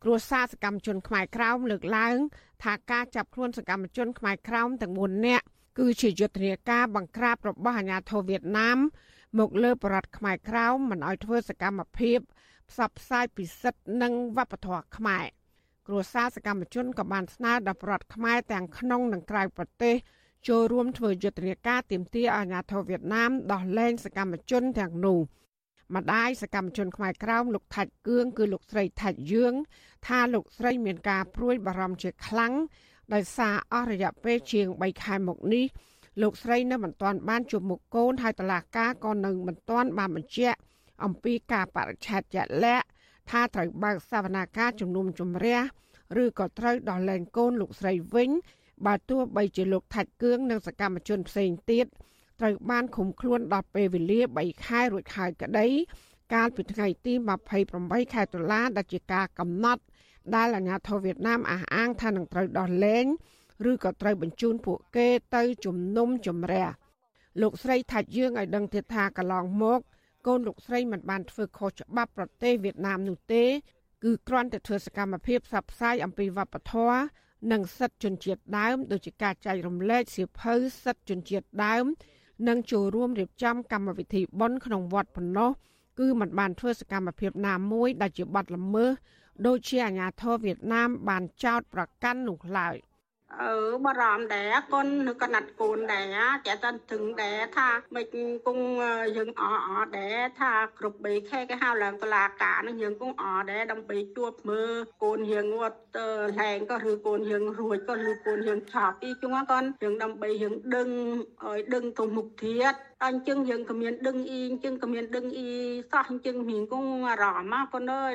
[0.03, 2.15] គ្រួសារសកម្មជនខ្មែរក្រោមលើកឡើង
[2.63, 5.45] ថាការចាប់ខ្លួនសកម្មជនខ្មែរក្រោមទាំង4នាក់
[5.79, 8.77] គឺជាយុទ្ធនាការបង្ក្រាបរបស់អាជ្ញាធរវៀតណាម
[9.39, 12.19] មកលើបរតខ្មែរក្រោមមិនឲ្យធ្វើសកម្មភាព
[12.71, 15.25] ផ្សព្វផ្សាយពីសិទ្ធិនិងវប្បធម៌ខ្មែរ
[15.87, 19.95] គ្រួសារសកម្មជនក៏បានស្នើដល់ប្រដ្ឋខ្មែរទាំងក្នុងនិងក្រៅប្រទេស
[20.47, 25.19] ចូលរួមធ្វើយុទ្ធនាការទាមទារអាជ្ញាធរវៀតណាមដោះលែងសកម្មជនទាំងនោះ
[25.95, 29.53] ម្ដាយសកម្មជនខ្មែរក្រោមលោកថាច់គឿងគឺលោកស្រីថាច់យឿង
[30.07, 32.53] ថាលោកស្រីមានការព្រួយបារម្ភជាខ្លាំង
[33.13, 35.65] ដោយសារអស់រយៈពេលជាង3ខែមកនេះ
[36.21, 40.57] លោកស្រីនៅមិនទាន់បានជួបមុខកូនហើយតឡាការក៏នៅមិនទាន់បានបញ្ជាក់
[41.03, 42.87] អំពីការបរិច្ឆេទជាក់លាក់
[43.29, 45.59] ថាត្រូវបើកសវនាការជំនុំជម្រះ
[46.23, 48.29] ឬក៏ត្រូវដោះលែងកូនលោកស្រីវិញ
[48.85, 51.85] បើទោះបីជាលោកថាច់គឿងនិងសកម្មជនផ្សេងទៀត
[52.39, 55.67] ត្រូវបានឃុំខ្លួនដល់ពេលវេលា3ខែរួចហើយក្តី
[56.33, 57.13] កាលពីថ្ងៃទី
[57.63, 59.81] 28ខែតុលាដែលជាការកំណត់
[60.35, 63.05] ដែលអាជ្ញាធរវៀតណាមអះអាងថានឹងត្រូវដោះលែង
[63.69, 66.67] ឬក៏ត្រូវបញ្ជូនពួកគេទៅជំនុំជម្រះ
[67.41, 69.79] លោកស្រីថាច់យើងឲ្យដឹងទៀតថាកន្លងមក
[70.27, 73.43] កូនលោកស្រីមិនបានធ្វើខុសច្បាប់ប្រទេសវៀតណាមនោះទេ
[74.03, 76.99] គឺគ្រាន់តែធ្វើសកម្មភាពផ្សព្វផ្សាយអំពីវប្បធម៌
[77.51, 81.85] និងសិទ្ធិជនជាតិដើមដូចជាការចែករំលែកសៀវភៅសិទ្ធិជនជាតិដើម
[82.47, 85.51] និងចូលរួមរៀបចំកម្មវិធីបុណ្យក្នុងវត្តប៉ុណ្ណោះ
[85.99, 88.91] គឺมันបានធ្វើសកម្មភាពណាមួយដែលជាបទល្មើស
[89.47, 92.75] ដូចជាអាញាធរវៀតណាមបានចោទប្រកាន់នោះឡើយ។
[93.35, 93.51] អឺ
[93.85, 98.05] បារម្ភដែរកូននៅកណាត់កូនដែរចាតែถึงដែរថាមិន
[98.47, 98.67] គង់
[99.17, 104.71] យើងអអដែរថាគ្រប់បីខែគេហៅឡើងតឡាការនឹងយើងគង់អដែរដើម្បីជួបមើល
[105.03, 105.99] កូនយើងវត្ត
[106.39, 110.89] លែងក៏ឬកូនយើងរួចក៏ឬកូនយើងឆាប់អីជុំកូនយើងដើម្បីយើងដឹង
[111.45, 112.73] ឲ្យដឹងទៅមុខទៀត
[113.05, 115.51] អញ្ចឹងយើងក៏មានដឹងអ៊ីអញ្ចឹងក៏មានដឹងអ៊ី
[115.91, 118.13] សោះអញ្ចឹងមានគង់អារម្មណ៍កូនអើយ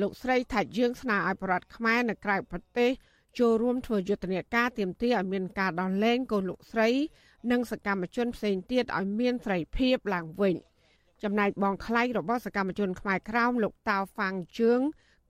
[0.00, 2.90] លោកស្រីថាច់យើងស្នើឲ្យប្រដ្ឋខ្មែរនៅក្រៅប្រទេស
[3.38, 6.88] ចូលរួមធ្វើយុទ្ធនាការទាមទារឲ្យមានការដោះលែងកូនលោកស្រី
[7.50, 10.54] និងសកម្មជនផ្សេងទៀតឲ្យមានសេរីភាពឡើងវិញ
[11.22, 14.80] ចំណែកបងថ្លៃរបស់សកម្មជនខ្មែរក្រោមលោកតាវហ្វាងជឿង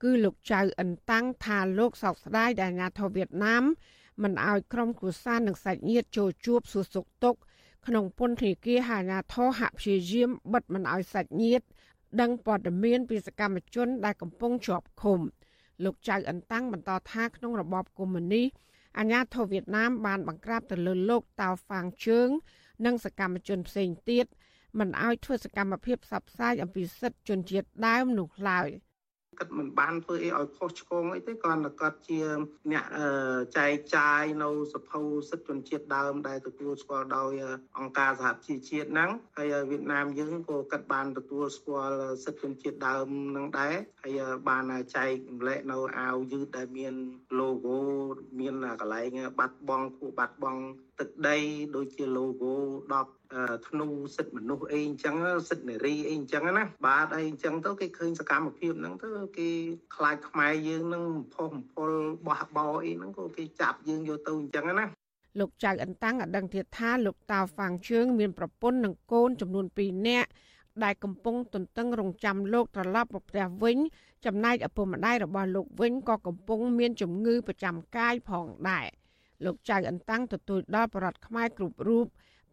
[0.03, 3.63] គឺលោកចៅអិនតាំងថាលោកសោកស្ដាយដែលអាញាធរវៀតណាម
[4.23, 7.39] មិនអោយក្រុមគ្រួសារនិងសាច់ញាតិចូលជួបសួរសុខទុក្ខ
[7.87, 11.65] ក្នុងពន្ធនាគារអាញាធរហាក់ព្យាយាមបិទមិនអោយសាច់ញាតិ
[12.21, 15.19] ដឹងព័ត៌មានពីសកម្មជនដែលកំពុងជាប់ឃុំ។
[15.83, 18.47] លោកចៅអន្តាំងបន្តថាក្នុងរបបកុម្មុយនីស
[18.97, 22.29] អាញាធរវៀតណាមបានបង្ក្រាបទៅលើលោកតាវហ្វាងជើង
[22.85, 24.25] និងសកម្មជនផ្សេងទៀត
[24.79, 28.69] មិនឲ្យធ្វើសកម្មភាពផ្សព្វផ្សាយអំពីសិទ្ធិជនជាតិដើមនោះឡើយ។
[29.39, 32.19] គាត់មិនបានធ្វើអីឲ្យខុសឆ្គងអីទេគ្រាន់តែគាត់ជា
[32.71, 32.85] អ្នក
[33.57, 37.33] ចែកចាយនៅសភៅសិទ្ធិជនជាតិដើមដែលទទួលស្គាល់ដោយ
[37.77, 44.63] អង្គការសហជីវជាតិហ្នឹងហើយវៀតណាមយើងក៏គាត់បានទទួលស្គាល់សិទ្ធិជនជាតិដើមហ្នឹងដែរហើយបាន
[44.95, 46.93] ចែកម្លែកនៅអាវយឺតដែលមាន
[47.39, 47.79] logo
[48.39, 50.61] មានកន្លែងបាត់បង់គូបាត់បង់
[50.99, 51.37] ទឹកដី
[51.75, 52.53] ដូចជា logo
[53.09, 55.15] 10ធ្នូសិទ្ធិមនុស្សអីអញ្ចឹង
[55.49, 59.07] សិទ្ធិនារីអីអញ្ចឹងណាបាទអីអញ្ចឹងទៅគេឃើញសកម្មភាពហ្នឹងទៅ
[59.37, 59.49] គេ
[59.95, 61.89] ខ្លាចខ្មែរយើងនឹងផុសបំពុល
[62.27, 64.85] បោះបោអីហ្នឹងក៏គេចាប់យើងយកទៅអញ្ចឹងណា
[65.39, 70.29] លោកចៅអន្តាំងអដឹងទៀតថាលោកតាវហ្វាងជឿងមានប្រពន្ធនិងកូនចំនួន2នាក់
[70.83, 73.77] ដែលកំពុងទន្ទឹងរង់ចាំលោកត្រឡប់មកផ្ទះវិញ
[74.25, 78.87] ចំណែកឪពុកម្ដាយរបស់លោកវិញក៏កំពុងមានជំងឺប្រចាំកាយផងដែរ
[79.45, 82.05] លោកចៅអន្តាំងទទួលដល់បរដ្ឋខ្មែរគ្រប់រូប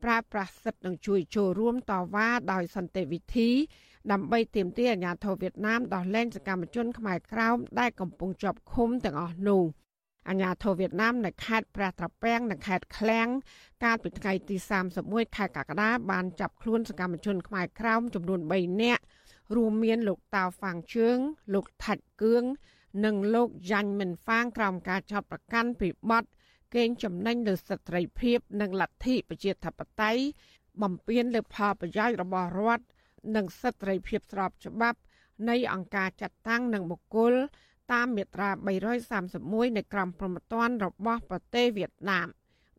[0.04, 3.50] ប្រើប្រាស់សិទ្ធិនឹងជួយចូលរួមតវ៉ាដោយសន្តិវិធី
[4.12, 9.62] ដើម្បីទាមទារអាញាធរវៀតណាមដោះលែងសកម្មជនខ្មែរក្រោមដែលកំពុងជាប់ឃុំទាំងអស់នោះ
[10.28, 13.28] អាញាធរវៀតណាមនៅខេត្តព្រះត្រពាំងនិងខេត្តឃ្លាំង
[13.84, 14.56] កាលពីថ្ងៃទី
[14.96, 19.02] 31ខែកក្កដាបានចាប់ខ្លួនសកម្មជនខ្មែរក្រោមចំនួន3នាក់
[19.56, 21.18] រួមមានលោកតាវហ្វាងជឿង
[21.54, 22.44] លោកថាច់គឿង
[23.04, 26.24] និងលោកយ៉ាញ់មិនហ្វាងក្រោមការចោទប្រកាន់ពីបទ
[26.74, 30.22] កេងចំណេញលើសិទ្ធិភាពនិងលទ្ធិប្រជាធិបតេយ្យ
[30.82, 32.84] បំពានលើផលប្រយោជន៍របស់រដ្ឋ
[33.36, 34.98] និងសិទ្ធិភាពស្របច្បាប់
[35.48, 37.34] នៃអង្គការចាត់តាំងនិងបុគ្គល
[37.92, 38.50] តាមមាត្រា
[39.12, 42.28] 331នៃក្រមព្រហ្មទណ្ឌរបស់ប្រទេសវៀតណាម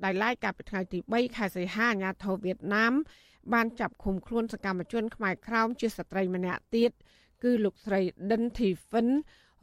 [0.04, 2.94] ដែលឡាយកាលពីថ្ងៃទី3ខែសីហាអាញាធរវៀតណាម
[3.54, 6.92] បានចាប់ឃុំខ្លួនសកម្មជនខ្មែរក្រោមជាស្ត្រីម្នាក់ទៀត
[7.44, 9.08] គឺលោកស្រីដិនធីហ្វិន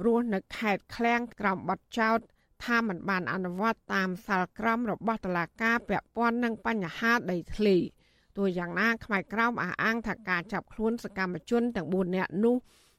[0.05, 2.19] រស់នៅខេត្តឃ្លាំងក្រោមបទចោទ
[2.65, 7.77] ថាមិនបានអនុវត្តតាមសាលក្រមរបស់តុលាការពាក់ព័ន្ធនឹងបញ្ហាដីធ្លី
[8.37, 12.57] ទោះយ៉ាងណាខ្មែរក្រោមអះអាងថាការចាប់ខ្លួនសកម្មជនទាំង4នាក់នោះ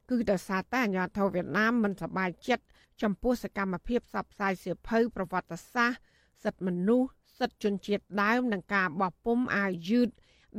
[0.10, 2.66] គឺដោយសារតែអាញាធរវៀតណាមមិនសប្បាយចិត្ត
[3.02, 6.00] ចំពោះសកម្មភាពផ្សព្វផ្សាយសៀវភៅប្រវត្តិសាស្ត្រ
[6.44, 10.10] សិទ្ធិមនុស្សសិទ្ធិជនជាតិដើមនិងការបោះពុំអាវយឺត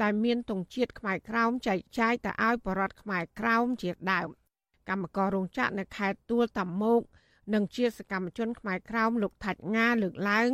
[0.02, 4.28] ដែលមានទង់ជាតិខ្មែរក្រោមចែកចាយទៅឲ្យបរតខ្មែរក្រោមជាដើម
[4.88, 7.02] កម្មកររោងចក្រនៅខេត្តទួលតាម៉ោក
[7.54, 10.50] និងជាសកម្មជនខ្មែរក្រោមលោកថាច់ងា លើកឡើង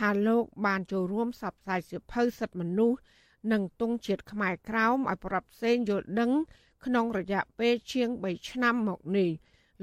[0.00, 2.98] ថាលោកបានចូលរួមសបផ្សាយសិភៅសិទ្ធិមនុស្ស
[3.52, 6.30] និងទង់ជាតិខ្មែរក្រោមឲ្យប្រាប់ផ្សេងយល់ដឹង
[6.84, 9.30] ក្នុងរយៈពេលជាង3ឆ្នាំមកនេះ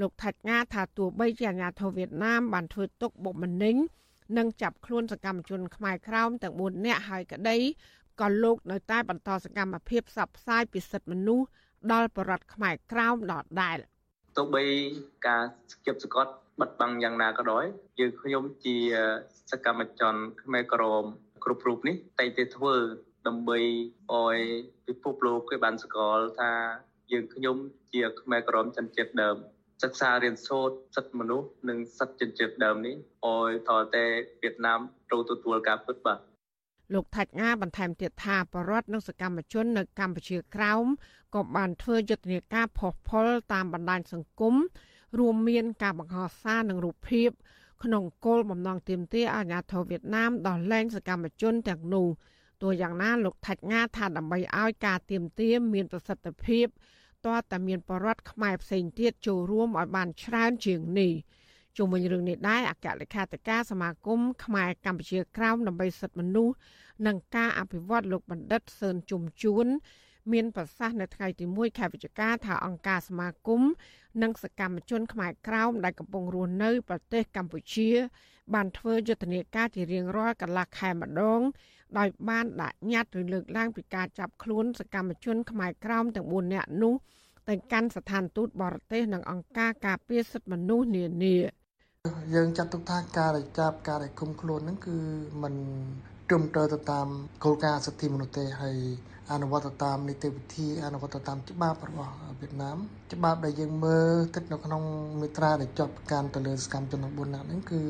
[0.01, 3.75] លោកថាច់ងាថាទោះបីជាអាញាធរវៀតណាមបានធ្វើទុកបុកម្នេញ
[4.37, 7.57] និងចាប់ខ្លួនសកម្មជនខ្មែរក្រោមទាំង4នាក់ហើយក្តី
[8.21, 11.47] ក៏លោកនៅតែបន្តសកម្មភាពផ្សព្វផ្សាយពីសិទ្ធិមនុស្ស
[11.91, 13.77] ដល់បរតខ្មែរក្រោមដដែល
[14.37, 14.63] ទោះបី
[15.27, 17.65] ការស្គប់សកត់ បិទបាំងយ៉ាងណាក៏ដោយ
[17.99, 18.77] យើងខ្ញុំជា
[19.51, 21.03] សកម្មជនខ្មែរក្រម
[21.43, 22.75] គ្រប់រូបនេះតែតែធ្វើ
[23.27, 23.59] ដើម្បី
[24.13, 24.37] ឲ្យ
[24.87, 26.51] ពិភពលោកគេបានស្គាល់ថា
[27.11, 27.57] យើងខ្ញុំ
[27.93, 29.37] ជាខ្មែរក្រមចិនជាតិដើម
[29.83, 32.95] សិក្សារៀនសូត្រសិទ្ធិមនុស្សនិងសិទ្ធិជនជាតិដើមនេះ
[33.25, 34.05] ឲ្យតតែ
[34.41, 36.19] វៀតណាមត្រូវទទួលការពិតបាទ
[36.93, 40.85] លោកថាច់ងាបន្ថែមទៀតថាបរដ្ឋនិងសកម្មជននៅកម្ពុជាក្រោម
[41.35, 44.55] ក៏បានធ្វើយុទ្ធនាការផុសផុលតាមបណ្ដាញសង្គម
[45.19, 47.29] រួមមានការបង្ហោះសារនិងរូបភាព
[47.83, 52.07] ក្នុងគោលបំណងទាមទារអាញាធរវៀតណាមដោះលែងសកម្មជនទាំងនោះ
[52.61, 56.67] ទោះយ៉ាងណាលោកថាច់ងាថាដើម្បីឲ្យការទាមទារមានប្រសិទ្ធភាព
[57.27, 61.13] តើតែមានបរដ្ឋខ្មែរផ្សេងទៀតចូលរួមឲ្យបានច្រើនជាងនេះ
[61.77, 66.55] ជុំវិញរឿងនេះដែរអគ្គលេខាធិការសមាគមខ្មែរកម្ពុជាក្រោមដើម្បីសិទ្ធិមនុស្ស
[67.07, 69.67] និងការអភិវឌ្ឍលោកបណ្ឌិតសឿនជុំជួន
[70.31, 73.61] មានប្រសាសន៍នៅថ្ងៃទី1ខែវិច្ឆិកាថាអង្គការសមាគម
[74.21, 77.89] និងសកម្មជនខ្មែរក្រោមដែលកំពុងរស់នៅប្រទេសកម្ពុជា
[78.53, 81.41] បានធ្វើយុទ្ធនាការជារៀងរាល់កន្លះខែម្ដង
[81.97, 86.93] ដោយបានដាក់ញត្តិឬលើកឡើងពីការចាប់ខ្លួនសកម្មជនខ្មែរក្រោមទាំង4នាក់នោះ
[87.49, 91.35] ទៅកាន់ស្ថានទូតបរទេសនិងអង្គការការពារសិទ្ធិមនុស្សនានា
[92.35, 94.97] យើងចាត់ទុកថាការដែលចាប់ការដែលគុំខ្លួនហ្នឹងគឺ
[95.43, 95.53] มัน
[96.29, 97.07] ត្រឹមត្រូវទៅតាម
[97.43, 98.77] គោលការណ៍សិទ្ធិមនុស្សទេហើយ
[99.31, 102.77] អនុវត្តតាមនីតិវិធីអនុវត្តតាមច្បាប់របស់វៀតណាម
[103.13, 104.83] ច្បាប់ដែលយើងមើលស្ថិតនៅក្នុង
[105.21, 107.81] មេត្រាដែលចត់ប្រកាន់ទៅលើសកម្មជនទាំង4នាក់ហ្នឹងគឺ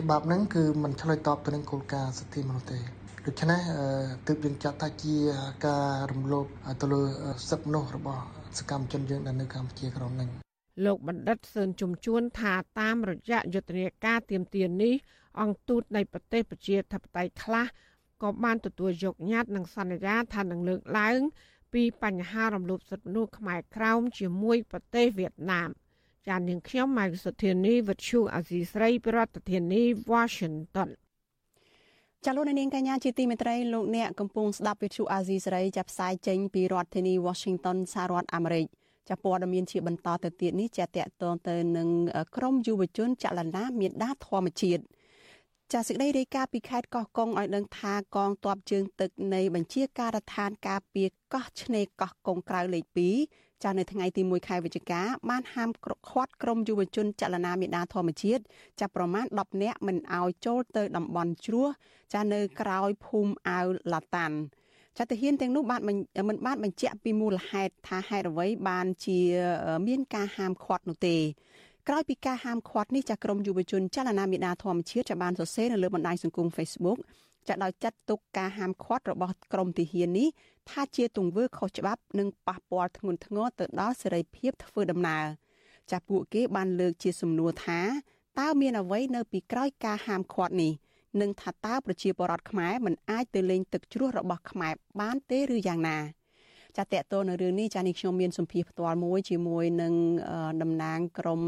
[0.00, 2.78] ច្បាប់ហ្នឹងគឺมันឆ្លើយតបទៅនឹងគោលការណ៍សិទ្ធិមនុស្សទេ
[3.26, 3.60] ដូច្នេះ
[4.26, 5.16] ទើបយើងចាត់ថាជា
[5.66, 6.46] ការរំលោភ
[6.82, 7.02] ទៅលើ
[7.50, 8.22] សិទ្ធិមនុស្សរបស់
[8.58, 10.30] សកម្មជនយើងដែលនៅកម្ពុជាក្រោមហ្នឹង
[10.84, 14.94] លោកបណ្ឌិតសឿនជំជួនថាតាមរយៈយុទ្ធនាការទៀមទាននេះ
[15.40, 17.66] អង្គទូតនៃប្រទេសប្រជាធិបតេយ្យខ្លះ
[18.22, 21.20] ក៏បានទទួលយកញត្តិនិងសន្យាថានឹងលើកឡើង
[21.72, 25.70] ពីបញ្ហារំលោភសិទ្ធិមនុស្សខ្មែរក្រោមជាមួយប្រទេសវៀតណាម
[26.28, 29.82] ចាននាងខ្ញុំម៉ៃសុធានីវិទ្យុអាស៊ីស្រីប្រធានាធិបតី
[30.12, 30.90] Washington
[32.24, 38.66] ចលនានាងកញ្ញាជាទីមេត្រីលោកអ្នកកំពុងស្ដាប់វិទ្យុអាស៊ីសេរីចាប់ផ្សាយចេញពីរដ្ឋធានី Washington សហរដ្ឋអាមេរិក
[39.08, 41.88] ចាព័ត៌មានជាបន្តទៅទៀតនេះចាតកតងទៅនឹង
[42.36, 44.82] ក្រមយុវជនចលនាមេដាធម្មជាតិ
[45.72, 52.84] ចាសេចក្តីរាយការណ៍ពីខេត្តកោះកុងឲ្យដឹងថាកងទ័ពជើងទឹកនៃបញ្ជាការដ្ឋានការពារកោះឆ្នេរកោះកុងក្រៅលេខ
[53.24, 58.42] 2ចានៅថ្ងៃទី1ខែវិច្ឆិកាបានហាមឃាត់ក្រុមយុវជនចលនាមេដាធម្មជាតិ
[58.80, 61.68] ចាប់ប្រមាណ10នាក់មិនឲ្យចូលទៅតំបន់ជ្រោះ
[62.14, 64.36] ចានៅក្រោយភូមិអាវឡាតាន់
[64.98, 69.18] ចាទាហានទាំងនោះបានមិនបានបញ្ជាក់ពីមូលហេតុថាហេតុអ្វីបានជា
[69.88, 71.16] មានការហាមឃាត់នោះទេ
[71.88, 76.98] ក្រោយពីការហាមឃាត់នេះចាក្រមយុវជនចលនាមេដាធម្មជាតិចាបានសរសេរនៅលើបណ្ដាញសង្គម Facebook
[77.48, 80.28] ចាដោយចាត់ទុកការហាមឃាត់របស់ក្រមទាហាននេះ
[80.70, 85.24] ថាជាទង្វើខុសច្បាប់និងប៉ះពាល់ធ្ងន់ធ្ងរទៅដល់សេរីភាពធ្វើដំណើរ
[85.90, 87.80] ចាពួកគេបានលើកជាសំណួរថា
[88.40, 90.72] តើមានអ្វីនៅពីក្រោយការហាមឃាត់នេះ
[91.20, 95.98] និងថាតើប្រជាពលរដ្ឋខ្មែរមិនអាចទៅលេងទឹកជ្រោះរបស់ខ្មែរបានទេឬយ៉ាងណា
[96.76, 99.94] ចាតតទៅនៅរឿងនេះចានេះខ្ញុំមានសម្ភារផ្ទាល់មួយជាមួយនឹង
[100.62, 101.42] តំណាងក្រម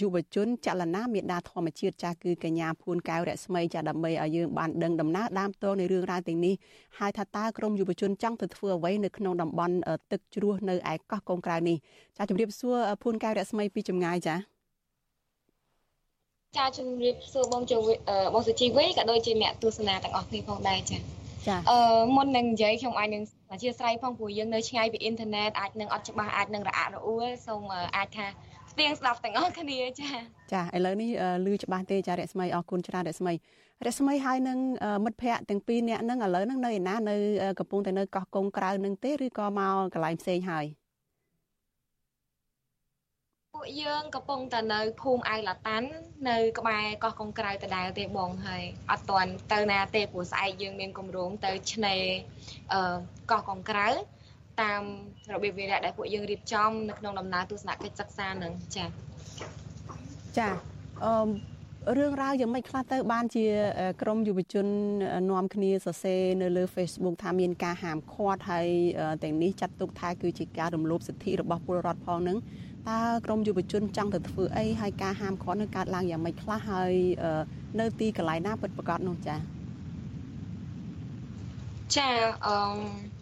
[0.00, 6.54] យុវជនចលនាមេដាធម្មជាតិចាគឺកញ្ញាភួនកែវរស្មីចាដើម្បីឲ្យយើងបានដឹងដំណើរដើមតនៃរឿងរ៉ាវទាំងនេះ
[6.98, 9.74] ហើយថាតើក្រមយុវជនចង់ទៅធ្វើអ្វីនៅក្នុងតំបន់
[10.12, 11.76] ទឹកជ្រោះនៅឯកោះកុងក្រៅនេះ
[12.16, 14.36] ចាជម្រាបសួរភួនកែវរស្មីពីចម្ងាយចា
[16.56, 17.72] ចាជំរាបសួរបងជ
[18.34, 20.98] បងសុជីវីក៏ដូចជាអ្នកទស្សនាទាំងអស់គ្នាផងដែរចា
[21.48, 21.78] ចាអឺ
[22.16, 27.62] មុននឹងនិយាយខ្ញុំអាចនឹងអធិស្ឋានផងព្រោះយើងនៅឆ្ងាយពីអ៊ីនធឺណិតអាចនឹងអត់ច្បាស់អាចនឹងរអាក់រអួលសូម
[27.96, 28.26] អាចថា
[28.72, 30.10] ស្ទៀងស្ដាប់ទាំងអស់គ្នាចា
[30.52, 31.10] ចាឥឡូវនេះ
[31.46, 33.32] ឮច្បាស់ទេចារស្មីអរគុណច្រើនរស្មី
[33.86, 34.58] រស្មីហើយនឹង
[35.04, 37.16] មិត្តភ័ក្តិទាំងពីរនាក់ហ្នឹងឥឡូវហ្នឹងនៅឯណានៅ
[37.58, 40.66] កំពុងតែនៅកោះកុងក្រៅនឹងទេឬក៏មកកន្លែងផ្សេងហើយ
[43.60, 45.88] ពួកយើងកំពុងតែនៅភូមិអៅឡាតាន់
[46.28, 52.02] នៅ ក្បែរកោះកុងក្រៅដដែលទេបងហើយអត់ទាន់ទៅណាទេព្រោះស្អែកយើងមានគម្រោងទៅឆ្នេរ
[52.72, 52.96] អឺ
[53.30, 53.88] កោះកុងក្រៅ
[54.62, 54.82] តាម
[55.32, 58.88] របៀបវារៈដែលពួកយើងរៀបចំនៅក្នុងដំណើរទស្សនកិច្ចសិក្សានឹងចា៎
[60.38, 60.48] ចា
[61.04, 61.12] អឺ
[61.96, 63.44] រឿងរ៉ាវយ៉ាងម៉េចខ្លះទៅបានជា
[64.02, 64.66] ក្រមយុវជន
[65.30, 68.68] នាំគ្នាសរសេរនៅលើ Facebook ថាមានការហាមឃាត់ហើយ
[69.22, 72.38] ទាំងនេះចាត់ទុកថាគឺជាការរំលោភសិទ្ធិរបស់ពលរដ្ឋផងនឹង
[72.88, 76.92] តើក្រមយុវជនចង់ទៅធ្វើអីហើយការហាមឃាត់នឹងកើតឡើងយ៉ាងម៉េចខ្លះហើយ
[77.80, 79.38] នៅទីកន្លែងណាពិតប្រាកដនោះចា៎
[81.94, 82.08] ចា
[82.46, 83.17] អឺ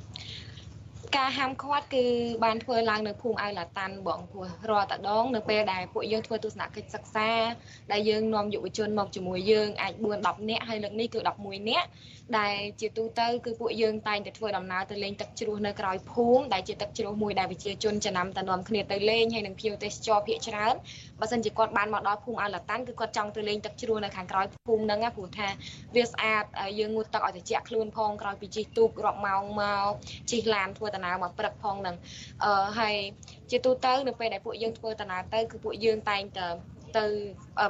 [1.17, 2.05] ការហាមឃាត់គឺ
[2.45, 7.31] បានធ្វើឡើងនៅភូមិអៅឡាតាន់បងព្រោះរាល់តដងនៅពេលដែលពួកយើងធ្វើទស្សនកិច្ចសិក្សា
[7.93, 11.87] ដែលយើងនាំយុវជនមកជាមួយយើងអាច4 10នាក់ហើយលើកនេះគឺ11នាក់
[12.39, 20.75] ដែលជាទូទៅគឺពួកយើងតែងតែធ្វើដំណើរទៅលេងទឹកជ្រោះនៅក្រោយភូមិដែលជាទឹកជ្រោះមួយដែលប្រជាជនចំណាំតែនាំគ្នាទៅលេងហើយនឹងភ្ញៀវទេសចរភាគច្រើន
[21.21, 25.49] បើសិនជាគាត់បានមកដល់ភូមិអឡតាន់គឺគាត់ចង់ទៅលេងទឹកជ្រោះនៅខាងក្រោយភូមិហ្នឹងព្រោះថា
[25.97, 26.45] វាស្អាត
[26.79, 29.89] យើងងូតទឹកឲ្យត្រជាក់ខ្លួនផងក្រោយពីជិះទូករាប់ម៉ោងមក
[30.31, 31.97] ជិះឡានធ្វើដំណើរមកព្រឹកផងហ្នឹង
[32.45, 32.95] អឺហើយ
[33.51, 36.47] ជាទូទៅនៅពេលដែលពួកយើងធ្វើដំណើរទៅគឺពួកយើងតែងតែ
[36.97, 37.07] ទៅ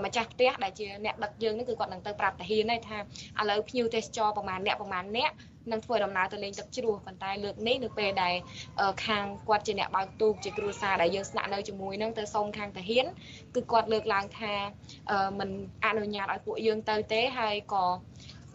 [0.05, 2.99] ម្ចាស់ផ្ទះដែលជាអ្នកដឹកយើងនេះគឺគាត់នឹងទៅប្រាប់តាហ៊ានហើយថា
[3.41, 5.31] ឥឡូវភ្ញៀវទេសចរប្រហែលអ្នកប្រហែលអ្នក
[5.73, 8.35] នឹងធ្វើដំណើរទៅលេងទឹកជ្រោះប៉ុន្តែលើកនេះនៅពេលដែល
[9.07, 13.07] ខាងគាត់ជាអ្នកបើកទូកជាគ្រួសារដែលយើងស្នាក់នៅជាមួយនឹងទៅសុំខាងតាហ៊ាន
[13.55, 14.55] គឺគាត់លើកឡើងថា
[15.39, 15.51] មិន
[15.85, 17.87] អនុញ្ញាតឲ្យពួកយើងទៅទេហើយក៏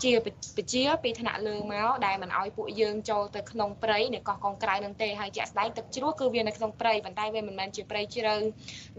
[0.04, 0.13] ជា
[0.58, 8.36] ពជាពីថ្នាក់លើមកដែលមិនអោយពួកយើងចូលទៅក្នុងព្រៃនៃកោះកុងក្រៅនឹងទេហើយជាក់ស្ដែងទឹកជ្រោះគឺវានៅក្នុងព្រៃប៉ុន្តែវាមិនមែនជាព្រៃជ្រៅ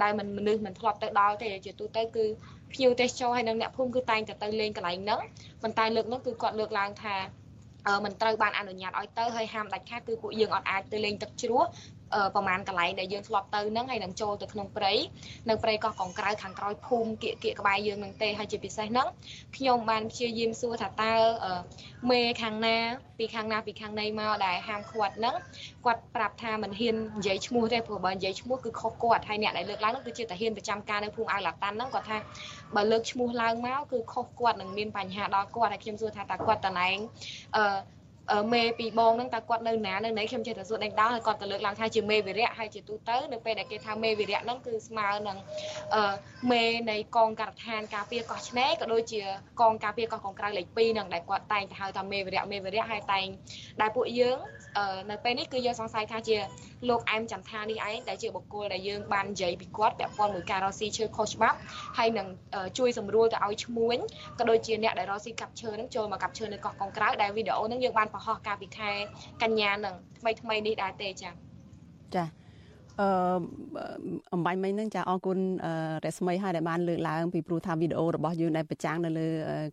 [0.03, 2.25] ដែលមិនមនុស្សមិនធ្លាប់ទៅដល់ទេជាទូទៅគឺ
[2.73, 5.21] ភ្ញៀវទេសចរហើយនិងអ្នកភូមិគឺតែងតែទៅលេងកន្លែងហ្នឹង
[5.63, 7.17] ប៉ុន្តែលើកនោះគឺគាត់លើកឡើងថា
[8.05, 11.63] មិនត្រូវបានអនុញ្ញាតឲ្យទៅហើយហាមដាច់ខាតគឺពួកយើងអត់អាចទៅលេងទឹកជ្រោះ
[12.35, 14.93] ប្រហែលកន្លែងដែលយើងធ្លាប់ទៅហ្នឹងហើយនឹងចូលទៅក្នុងព្រៃ
[15.49, 19.09] នៅព្រៃកោះកុងក្រៅខាងក្រោយភូមិគៀកគៀកក្បែរយើងនឹងទេហើយជាពិសេសហ្នឹង
[19.57, 21.15] ខ្ញុំបានព្យាយាមសួរថាតើ
[22.11, 22.77] មេខាងណា
[23.19, 25.35] ពីខាងណាពីខាងណីមកដែលហាមឃាត់ហ្នឹង
[25.85, 32.19] គាត់ប្រាប់ថាមិនហ៊ាននិយាយឈ្មោះទេព្រោះបើនិយាយឈ្មោះគឺខុសគាត់ហើយអ្នកដែលលើកឡើងហ្នឹងគឺជាតាហ៊ានប្រចាំការនៅភូមិអៅឡាតាន់ហ្នឹងគាត់ថា
[32.77, 36.97] បើលើកឈ្មោះឡើងមកគឺខុសគាត់នឹងមានបញ្ហាដល់គាត់ហើយខ្ញុំសួរថាតើគាត់តំណែង
[37.57, 37.65] អឺ
[38.53, 45.37] មេពីបងហ្នឹងតើគាត់នៅណានៅណីខ្ញុំចេះតែសួរដេញដោលហើយគាត់ទៅលើកឡើងថាជាមេវិរៈហើយជាទូទៅនៅពេលដែលគេថាមេវិរៈហ្នឹងគឺស្មើនឹង
[46.51, 49.23] មេនៃកងការដ្ឋានការពារកោះឆ្នេរក៏ដូចជា
[49.61, 53.27] កងការពារកោះកុងក្រៅលេខ2ហ្នឹងដែលគាត់តែងទៅហៅថាមេវិរៈមេវិរៈហើយតែង
[53.81, 54.39] ដែលពួកយើង
[55.11, 56.37] នៅពេលនេះគឺយើងសង្ស័យថាជា
[56.89, 61.59] លោកអែមចន្ទថានេះឯងដែលជាបុគ្គលដែលយើងបាននិយាយពីគាត់ពាក់ព័ន្ធមួយការរកស៊ីឈើខុសច្បាប់
[61.99, 62.27] ហើយនឹង
[62.79, 63.97] ជួយសម្រួលទៅឲ្យឈ្មួញ
[64.39, 68.91] ក៏ដូចជាអ្នកដែលរកស៊ីកាប់ឈើនឹងចូលមកកាប់ឈើនៅកោះកុងក្រៅដែលវីដេអូនឹងយើងបានបង្ហោះកាលពីខែ
[69.43, 71.33] កញ្ញានឹងថ្មីថ្មីនេះដែរទេចា៎
[72.15, 72.25] ចា
[73.01, 73.09] អឺ
[74.33, 75.39] អំបញ្ញមិញហ្នឹងចាអរគុណ
[76.07, 79.29] រស្មីហើយដែលបានលើកឡើងពីព្រោះថាវីដេអូរបស់យើងដែលប្រចាំងនៅលើ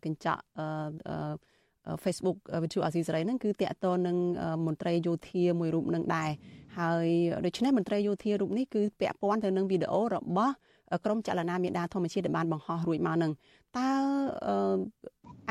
[0.05, 1.31] កញ្ចក់អឺ
[2.03, 4.17] Facebook វិទ្យុអាស៊ីសេរីហ្នឹងគឺតាក់ទងនឹង
[4.67, 6.29] មន្ត្រីយោធាមួយរូបនឹងដែរ
[6.79, 7.07] ហើយ
[7.45, 10.53] ដូច្នេះមន្ត្រីយោធារូបនេះគឺពាក់ព័ន្ធទៅនឹងវីដេអូរបស់
[11.05, 13.31] ក្រមចលនាមេដាធម្មជាតិដែលបានបង្ហោះរួចមកនឹង
[13.77, 13.89] តើ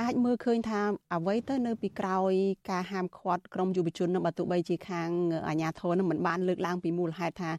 [0.00, 0.80] អាចមើលឃើញថា
[1.14, 2.32] អ្វីទៅនៅពីក្រោយ
[2.70, 5.08] ការហាមឃាត់ក្រមយុវជននឹងបើទោះបីជាខាង
[5.48, 7.50] អាជ្ញាធរនឹងមិនបានលើកឡើងពីមូលហេតុថា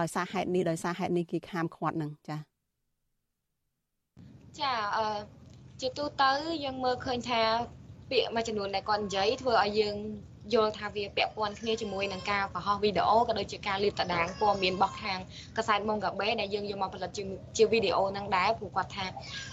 [0.00, 2.36] ដោយសារហេតុនេះដោយសារហេតុនេះគេហាមឃាត់នឹងចា
[4.60, 5.06] ចាអឺ
[5.80, 6.30] ជាទូទៅ
[6.64, 7.42] យើងមើលឃើញថា
[8.10, 9.96] ពាក្យមួយចំនួនដែលគាត់និយាយធ្វើឲ្យយើង
[10.54, 15.18] យល់ថាវាពាក់ព័ន្ធគ្នាជាមួយនឹងការបង្ហោះវីដេអូក៏ដូចជាការលាបតដាងព័ត៌មានរបស់ខាង
[15.56, 17.10] កាសែតម៉ុងកាបេដែលយើងយកមកផលិត
[17.56, 19.06] ជាវីដេអូហ្នឹងដែរព្រោះគាត់ថា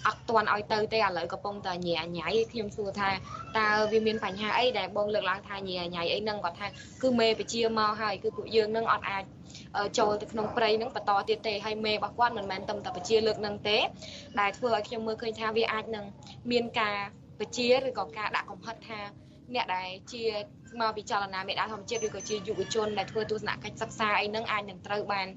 [0.08, 3.10] អត់ទាន់ឲ្យទៅទេឥឡូវកំពុងតែញ៉ាញ៉ៃខ្ញុំសួរថា
[3.58, 6.68] តើវាមានបញ្ហាអីដែលបងលើកឡើងថាញ៉ាញ៉ៃអីហ្នឹងគាត់ថា
[7.02, 9.24] គឺមេបជាមកហើយគឺពួកយើងនឹងអត់អាច
[9.98, 13.78] ចូលទៅក្នុងព្រៃហ្នឹងបន្តទៀតទេហើយមេរបស់គាត់មិនមែនតែតែបជាលើកហ្នឹងទេ
[14.40, 16.06] ដែលធ្វើឲ្យខ្ញុំមើលឃើញថាវាអាចនឹង
[16.52, 16.98] មានការ
[17.40, 19.00] បជាឬក៏ការដាក់កំហិតថា
[19.54, 20.24] អ្នកដែលជា
[20.82, 25.28] មកពីចលនាមេដាធម្មជាតិឬក៏ជាយុវជនដែលធ្វើទស្សនកិច្ចសិក្សាអីហ្នឹងអាចនឹងត្រូវបាន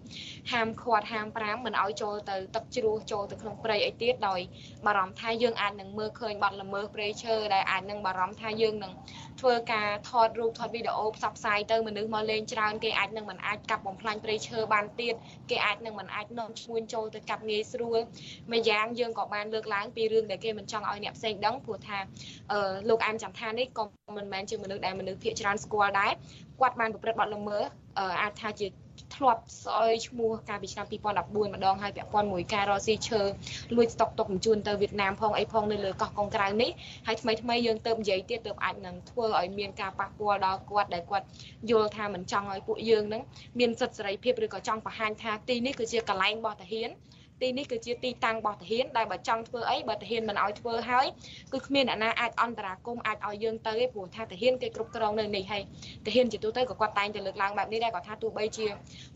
[0.53, 4.41] ហាមឃាត់ហាមប្រាមមិនឲ្យចូលទៅទឹកជ្រោះចូលទៅក្នុងព្រៃអីទៀតដោយ
[4.87, 8.93] បារម្ភថាយើងអាចនឹងមើលឃើញបាត់ល្មើសព្រៃឈើដែលអាចនឹងបារម្ភថាយើងនឹង
[9.41, 15.15] ធ្វើការថតរូបថតវីដេអូផ្សព្វផ្សាយទៅមនុស្សមកលេងច្រើនគេអាចនឹងមិនអាចកាប់បំផ្លាញព្រៃឈើបានទៀត
[15.51, 17.99] គេអាចនឹងមិនអាចនាំឈ្មួញចូលទៅកាប់ងាយស្រួល
[18.53, 21.99] ម្យ៉ាងយើងក៏បានលើកឡើងពីរឿងដែលគេមិនចង់ឲ្យអ្នកផ្សេងដឹងព្រោះថា
[22.53, 23.85] អឺលោកអែមចាំថានេះក៏
[24.17, 26.13] មិនមែនជាមនុស្សដែលមនុស្សភាគច្រើនស្គាល់ដែរ
[26.61, 27.67] គាត់បានប្រព្រឹត្តបទល្មើស
[28.23, 28.69] អាចថាជា
[29.17, 33.21] ធ្លាប់ស្អុយឈ្មោះកាលពីឆ្នាំ2014ម្ដងហើយពាក់ព័ន្ធមួយការរកស៊ីឈើ
[33.77, 36.71] លួចស្តុកទុកបញ្ជូនទៅវៀតណាមផងអីផងនៅលើកោះកុងក្រៅនេះ
[37.07, 41.27] ហើយថ្មីថ្មីយើងទៅនិយាយទៀតទៅអាចនឹងធ្វើឲ្យមានការប៉ះពាល់ដល់គាត់ដែលគាត់
[41.71, 43.23] យល់ថាមិនចង់ឲ្យពួកយើងនឹង
[43.59, 46.91] មានសិទ្ធិសេរីភាពឬក៏ចង់បង្ហាញថាទីនេះគឺជាកន្លែងរបស់តាហ៊ាន
[47.43, 51.07] ទីនេះគឺជាទីតាំងរបស់ទាហានដែលបើចង់ធ្វើអីបើទាហានមិនឲ្យធ្វើហើយ
[51.53, 55.63] គឺគ្មានអ្នកណាអាចអន្តរាគមអាចឲ្យយើងទៅទេព្រោះថាទាហានគេគ្រប់គ្រងនៅនេះហើយ
[56.07, 58.67] ទាហានជាទូទៅក៏គាត់តែងតែលើកឡើងបែបនេះដែរគាត់ថាទោះបីជា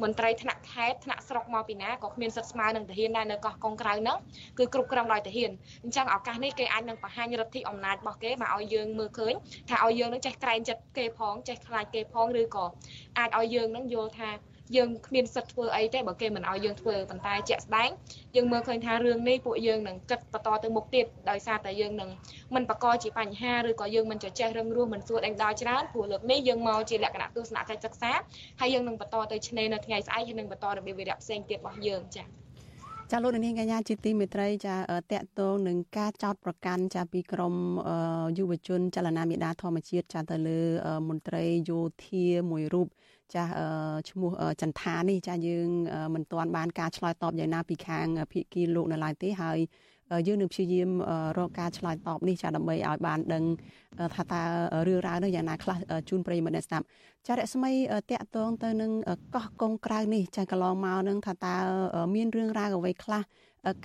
[0.03, 4.19] មន្ត្រីថ្នាក់ខេត្តថ្នាក់ស្រុកមកពីណាក៏គ្មានសិទ្ធិស្មើនឹងទាហានដែរនៅកោះកុងក្រៅហ្នឹង
[4.59, 5.51] គឺគ្រប់គ្រងដោយទាហាន
[5.85, 9.35] អញ្ចឹងឱកាសនេះគេអាចនឹងបង្ហាញរដ្ឋិអំណាចរបស់គេមកឲ្យយើងមើលឃើញ
[9.69, 12.65] ថាឲ្យយើងនឹងចេះក្រែងចិត្តគេផងចេះខ្លាចគេផងឬក៏
[13.19, 14.31] អាចឲ្យយើងនឹងយល់ថា
[14.77, 17.89] យើងគ្មានសិទ្ធធ្វើអីទេបើគេមិនឲ្យយើងធ្វើប៉ុន្តែជាក់ស្ដែង
[18.37, 22.11] យើងមើលឃើញថារឿងនេះពួកយើងនឹងគិតបន្តទៅមុខទៀតដោយសារតែយើងនឹង
[22.55, 28.13] មិនបកកជាបញ្ហាឬក៏យើងមិនចចេះរឹងរូសមិនសួរដេញដោលច្រើនព្រោះលើកនេះយើងមកជាលក្ខណៈទស្សនកិច្ចសិក្សា
[28.61, 32.43] ហើយយើងនឹងបន្តទៅឆ្នេរនៅថ្ងៃស្អែកហើយនឹងបន្តរបៀបវិរៈផ្សេងទៀតរបស់យើងចា៎
[33.15, 34.77] ចាលោកនាងកញ្ញាជាទីមេត្រីចា
[35.13, 37.55] តកតងនឹងការចោតប្រកាន់ចាពីក្រម
[38.39, 40.61] យុវជនចលនាមេដាធម្មជាតិចាទៅលើ
[41.09, 42.89] មន្ត្រីយោធាមួយរូប
[43.35, 43.51] ចាស់
[44.11, 44.31] ឈ្មោះ
[44.62, 45.68] ចន្ទថានេះចាស់យើង
[46.14, 49.59] មិនទាន់បានការឆ្លើយតបយ៉ាងណាពីខាងភិក្ខីលោកនៅឡើយទេហើយ
[50.27, 50.88] យើងនឹងព្យាយាម
[51.38, 53.45] រកការឆ្លើយតបនេះចាដើម្បីឲ្យបានដឹង
[54.14, 54.42] ថាតើ
[54.87, 56.85] រឿងរ៉ាវនោះយ៉ាងណាខ្លះជូនប្រិយមិត្តអ្នកស្ដាប់
[57.27, 57.73] ចារស្មី
[58.11, 58.90] តាក់ទងទៅនឹង
[59.35, 61.55] កោះកុងក្រៅនេះចាកន្លងមកនឹងថាតើ
[62.14, 63.23] មានរឿងរ៉ាវអ្វីខ្លះ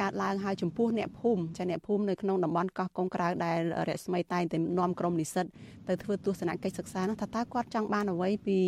[0.02, 3.60] កើតឡើងហើយចំពោះអ្នកភូមិចាអ្នកភូមិនៅក្នុងតំបន់កោះកុងក្រៅដែល
[3.90, 5.46] រស្មីតែងតែនាំក្រុមនិស្សិត
[5.88, 8.60] ទៅធ្វើទស្សនកិច្ចសិក្សានោះថាតើគាត់ចង់បានអ្វីពី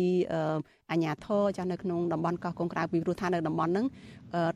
[0.90, 3.86] អាជ្ញាធរចានៅក្នុងតំបន់កោះកុងក្រៅពីព្រោះថានៅតំបន់ហ្នឹង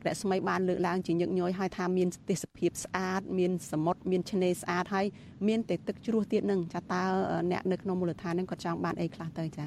[0.07, 5.05] រស្មីបានលើកឡើងជាញឹកញយឲ្យថាមានទេសភាពស្អាតមានសមុទ្រមានឆ្នេរស្អាតហើយ
[5.47, 7.03] មានតែទឹកជ្រោះទៀតនឹងចាតើ
[7.51, 9.65] អ្នកនៅក្នុងមូលដ្ឋានហ្នឹងគាត់ចង់បានអីខ្លះទៅចា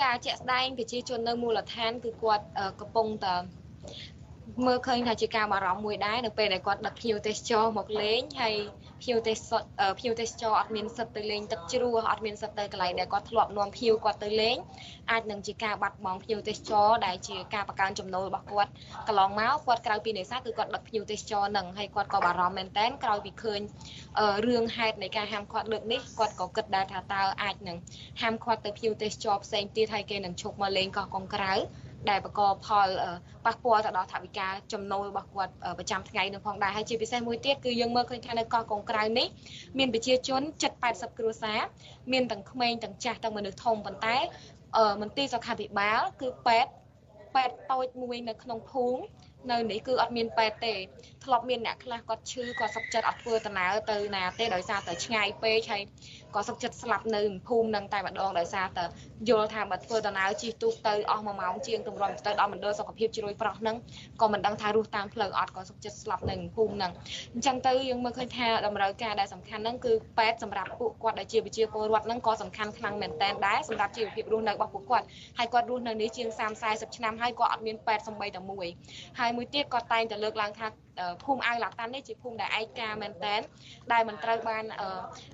[0.00, 2.44] ចាជាក់ស្ដែងប្រជាជននៅមូលដ្ឋានគឺគាត់
[2.80, 3.34] កំពុងតែ
[4.66, 8.54] មើលឃើញថាជាការបារម្ភមួយដែរនៅពេលដែលគាត់ដឹកភ្ញៀវទេសចរមកលេងហើយ
[9.02, 9.36] ភ្ញៀវទេស
[9.98, 14.56] ភ្ញៀវទេសចរអត់មានសិទ្ធទៅលេងទឹកជ្រោះអត់មានសិទ្ធទៅកន្លែងដែលគាត់ធ្លាប់នាំភ្ញៀវគាត់ទៅលេង
[15.10, 18.70] អាចនឹងជាការបាត់បង់ភ្ញៀវទេសចរដែលជាការបង្កើនចំណូលរបស់គាត់
[19.08, 23.60] កន្លងមកគាត់ក្រៅពីនេសាទគឺគាត់ដឹកភ្ញៀវទេសចរនឹងហើយគាត់ក៏បារម្ភមែនតែនក្រោយពីឃើញ
[24.46, 27.76] រឿងហេតុនៃការហាមឃាត់លើកនេះគាត់ក៏គិតដែរថាតើអាចនឹង
[28.22, 31.54] ហាមឃាត់ទៅភ្ញៀវទេសចរផ្សេងទៀតហើយគេនឹងឈប់មកលេងកោះកុងក្រៅ
[32.10, 32.88] ដែលបង្កផល
[33.44, 39.26] ប៉ះពាល់ទៅដល់ថវិកាចំណូលរបស់គាត់ប្រចាំថ្ងៃនឹងផងដែរហើយជាពិសេសមួយទៀតគឺយើងមើលឃើញថានៅកោះកុងក្រៅនេះ
[39.78, 41.60] មានប្រជាជនជិត80គ្រួសារ
[42.12, 44.16] មានទាំងក្មេងទាំងចាស់ទាំងមនុស្សធំប៉ុន្តែ
[45.00, 46.70] មន្ទីរសុខាភិបាលគឺពេទ្យ
[47.34, 49.02] ពេទ្យតូចមួយនៅក្នុងភូមិ
[49.50, 50.74] នៅនេះគឺអត់មានពេទ្យទេ
[51.24, 55.82] ធ្លាប់មានអ្នកខ្លះគាត់ឈឺគាត់សុខចិត្តអត់ធ្វើដំណើរទៅណាទេដោយសារតែឆ្ងាយពេកហើយ
[56.34, 58.84] ក៏សុខចិត្តស្លាប់នៅភូមិនឹងតែម្ដងដោយសារតែ
[59.28, 63.76] យល់ថាបើធ្វើដំណើរជិះទូកទៅអស់1ម៉ោងជាងទម្រាំទៅដល់មណ្ឌលសុខភាពជ្រួយប្រោះហ្នឹង
[64.20, 66.92] ក៏មិនដឹងថារស់តាមផ្លូវអត់ក៏សុខចិត្តស្លាប់នៅភូមិហ្នឹង
[67.34, 75.06] អញ្ចឹងទៅយើងមើលឃើញថាតម្រូវការដែលសំខាន់ហ្នឹងគឺពេទ្យសម្រាប់ពួកគាត់ដែលជាប្រជាពលរដ្ឋហ្នឹងក៏សំខាន់ខ្លាំងមែនតែនដែរសម្រាប់ជីវភាពរស់នៅរបស់ពួកគាត់
[75.38, 78.66] ហើយគាត់រស់នៅនេះជាង30 40ឆ្នាំហើយក៏អត់មានពេទ្យសំបីតែមួយ
[79.18, 80.66] ហើយមួយទៀតគាត់តែងតែលើកឡើងថា
[81.24, 83.40] ភូមិអាវឡាតាន់នេះជាភូមិដែលឯកាមែនតែន
[83.92, 84.64] ដែលមិនត្រូវបាន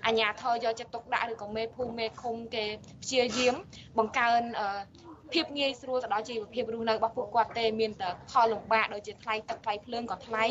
[0.07, 2.65] អាជ្ញាធរយកចិត្តទុកដាក់ឬក៏មេភូមិមេឃុំគេ
[3.03, 3.55] ព្យាយាម
[3.99, 4.43] បង្កើន
[5.33, 10.45] ភាពងាយស្រួលទៅដល់ជីវភាពរស់នៅរបស់ពួកគាត់ទេមានតែផលលំបាកដូចជាថ្លៃទឹកថ្លៃភ្លើងក៏ថ្លៃ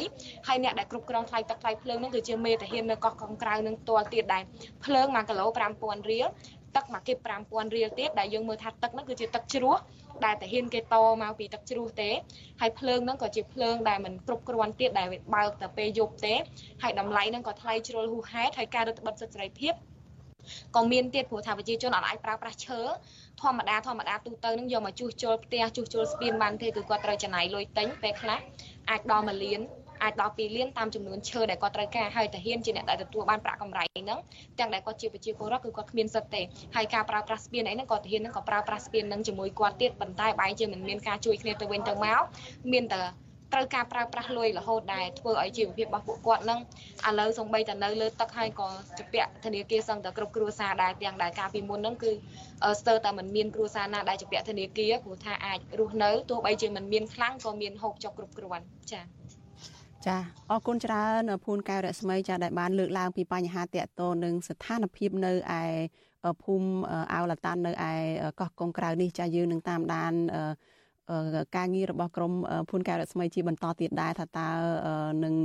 [0.48, 4.44] ហើយអ្នកដែលគ្រប់គ្រងថ្លៃទឹកថ្លៃភ្លើងនោះគឺជាមេតាហាននៅកោះកុងក្រៅនឹងផ្ទាល់ទៀតដែរ
[4.86, 5.46] ភ្លើង1គីឡូ
[5.78, 6.28] 5000រៀល
[6.76, 7.18] ទឹកមួយគីប
[7.48, 9.76] 5000រៀលទៀតដែលយើងមើលថាទឹកហ្នឹងគឺជាទឹកជ្រោះ
[10.26, 12.10] ដែលតាហ៊ានគេតមកពីទឹកជ្រោះទេ
[12.62, 16.36] ហើយភ្លើងហ្នឹងក៏ជាភ្លើងដែលមិនគ្រប់គ្រាន់ទៀតដែលបើកតែពេលយប់ទេ
[16.84, 19.74] ហើយតម្លៃហ្នឹងក៏ថ្លៃជ្រុលហួសហេតុហើយការរឹតបន្តឹងសិទ្ធិសេរីភាព
[20.76, 22.82] ក៏មានទៀតព្រោះថាប្រជាជនអត់អាចប្រើប្រាស់ឈើ
[23.42, 28.40] ធម្មតាធម្មតាទូទៅនឹងយកមកជួសជុលផ្ទះជួសជុលស្ពានបានទេគឺគាត់ត្រូវចំណាយលុយទិញពេលខ្លះ
[28.90, 29.62] អាចដល់1លាន
[30.04, 34.20] អាចដល់2លានតាមចំនួនឈើដែលគាត់ត្រូវការហើយតាហ៊ានជាអ្នកដែលទទួលបានប្រាក់កម្រៃហ្នឹង
[34.60, 36.42] ទាំងដែលគាត់ជាប្រជាពលរដ្ឋគឺគាត់គ្មានសិទ្ធិទេ
[36.76, 42.22] ហើយការប្រើប្រាស់ស្ពានអីហ្នឹងក៏តាហ៊ានហ្នឹងក៏ប្រើប្រាស់ស្ពានហ្នឹងជាមួយគាត់ទៀតប៉ុន្តែបែរជាមិនមានការជួយគ្នាទៅវិញទៅមក
[42.72, 43.02] មានតែ
[43.54, 46.60] ត្រូវការប្រើប្រាស់លុយរហូតដែរធ្វើឲ្យជីវភាពរបស់ពួកគាត់នឹង
[47.08, 52.12] ឥឡូវសំបីតែនៅលើទឹកហើយក៏ជាពាក់ធនាគារសឹងតែគ្រប់គ្រួសារដែរទាំងដែលកាលពីមុនហ្នឹងគឺ
[52.80, 59.23] ស្ទើរតែមិនមានគ្រួសារណាដែលជាពាក់ធនាគារព្រោះថាអាចរស់នៅទោះបីជាមិនមានខ្លាំងក៏មានហូបចុកគ្រប់គ្រាន់ចា៎
[60.08, 60.18] ចា
[60.52, 65.64] អរគុណច្រើនភូនកែវរស្មីចាដែលបានលើកឡើងពីបញ្ហាតកតនឹងស្ថានភាពនៅឯ
[66.44, 66.70] ភូមិ
[67.14, 67.94] អាវលតាននៅឯ
[68.40, 70.14] កោះកុងក្រៅនេះចាយើងនឹងតាមដាន
[71.58, 72.34] ការងាររបស់ក្រម
[72.70, 74.50] ភូនកែវរស្មីជាបន្តទៀតដែរថាតើ
[75.24, 75.36] នឹង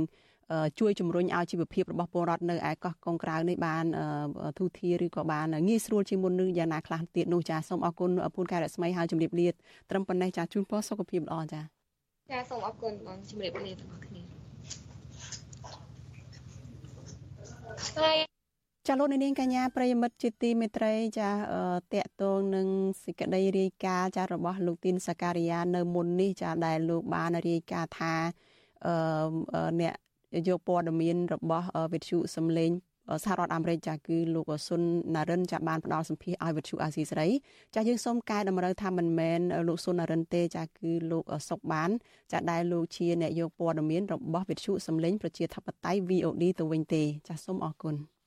[0.79, 3.85] ជួយជំរុញឲ្យជីវភាពរបស់ពលរដ្ឋនៅឯកោះកុងក្រៅនេះបាន
[4.59, 11.61] ទូធាឬក៏បានងាយស្រួលជាងមុននឹងយ៉ាងណាខ្លះទៀតនោះចាសូមអរគុណភូនកែវរស្មីហើយជម្រាបលាត្រឹមប៉ុណ្ណេះចាជូនពរសុខភាពល្អចា
[12.31, 14.38] ចាសូមអរគុណបងជម្រាបលាទាំងអស់គ្នា
[17.79, 18.17] ហើយ
[18.87, 21.29] ចាលោកនាងកញ្ញាប្រិយមិត្តជាទីមេត្រីចា
[21.93, 22.67] តកតងនឹង
[23.03, 28.13] សេចក្តីរាយការណ៍ចារបស់លោកទីនសការីយ៉ានៅមុននេះចាដែលលោកបានរាយការណ៍ថា
[28.85, 28.93] អឺ
[29.81, 29.93] អ្នក
[30.47, 32.71] យកព័ត៌មានរបស់វិទ្យុសំឡេង
[33.23, 34.81] សហរដ្ឋអាមេរិកចាគឺលោកស៊ុន
[35.15, 37.29] ណារិនចាបានផ្ដល់សម្ភារឲ្យវិទ្យុអាស៊ីសេរី
[37.75, 41.89] ចាយើងសូមកែតម្រូវថាមិនមែនលោកស៊ុនណារិនទេចាគឺលោកសុកបាន
[42.31, 48.18] ចាដែលលោកជាអ្នកយកព័ត៌មានរបស់វិទ្យុសំឡេងប្រជាធិបតេយ្យ VOD ទៅវិញទេចាសូមអរគុណ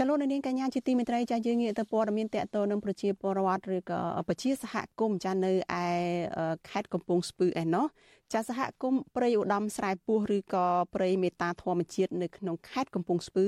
[0.00, 5.86] ចលនានាងកញ្ញាជាទីមេត្រីចាយើងងាកទៅព័ត៌មានតកតនឹងប្រជាពលរដ្ឋឬក៏ប្រជាសហគមន៍ចានៅឯ
[6.68, 7.86] ខេត្តកំពង់ស្ពឺឯណោះ
[8.32, 13.46] ចាសហគមន៍ព្រៃឧត្តមស្រែពោះឬក៏ព្រៃមេតាធម្មជាតិនៅក្នុងខេត្តកំពង់ស្ពឺ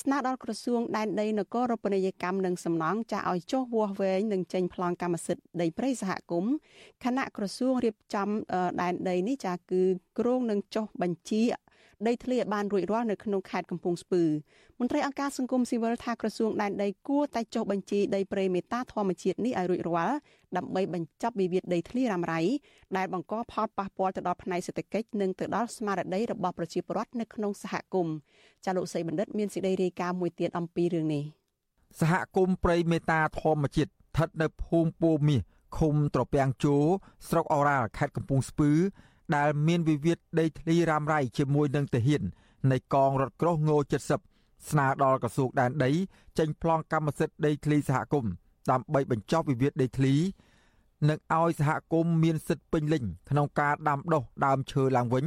[0.00, 6.54] ស្នើដល់ក្រសួងដែនដីនគររូបនីយកម្មនិងសំណង់ចាឲ្យចុះវាស់វែងនិងចេញប្លង់កម្មសិទ្ធិដីព្រៃសហគមន៍
[7.04, 8.28] គណៈក្រសួងរៀបចំ
[8.80, 9.82] ដែនដីនេះចាគឺ
[10.18, 11.42] គ្រងនឹងចុះបញ្ជី
[12.06, 14.22] ដីធ្លីឲ្យបានរួចរាល់នៅក្នុងខេត្តកំពង់ស្ពឺ
[14.80, 20.16] មន្ត្រីអង្គការសង្គមស៊ីវិលថាក្រសួងដែនដីគួរតែចុះបញ្ជីដីព្រៃមេតាធម្មជាតិនេះឲ្យរួចរាល់
[20.56, 22.40] ដើម្បីបញ្ចប់វិវាទដីធ្លីរ៉ាំរ៉ៃ
[22.96, 28.16] ដែលបង្កផលប៉ះពាល់ទៅដល់ផ្នែកសេដ្ឋកិច្ចនិងទៅដល់ស្មារតីរបស់ប្រជាពលរដ្ឋនៅក្នុងសហគមន៍
[28.64, 31.24] ចាលោកសីបណ្ឌិតមានសេចក្តីរាយការណ៍មួយទៀតអំពីរឿងនេះ
[32.00, 35.40] សហគមន៍ព្រៃមេតាធម្មជាតិស្ថិតនៅភូមិពូមាស
[35.78, 36.76] ឃុំត្រពាំងជោ
[37.28, 38.70] ស្រុកអូរ៉ាល់ខេត្តកំពង់ស្ពឺ
[39.36, 42.22] ដែលមានវិវាទដីធ្លីរ៉ាំរ៉ៃជាមួយនឹងទាហាន
[42.72, 43.70] នៃកងរថក្រោះង
[44.20, 45.90] 70ស្នើដល់ក្រសួងដែនដី
[46.38, 48.32] ចេញប្លង់កម្មសិទ្ធិដីធ្លីសហគមន៍
[48.70, 50.14] ដើម្បីបញ្ចប់វិវាទដីធ្លី
[51.08, 55.24] និងឲ្យសហគមន៍មានសិទ្ធិពេញលេញក្នុងការដាំដុះដើមឈើឡើងវិញ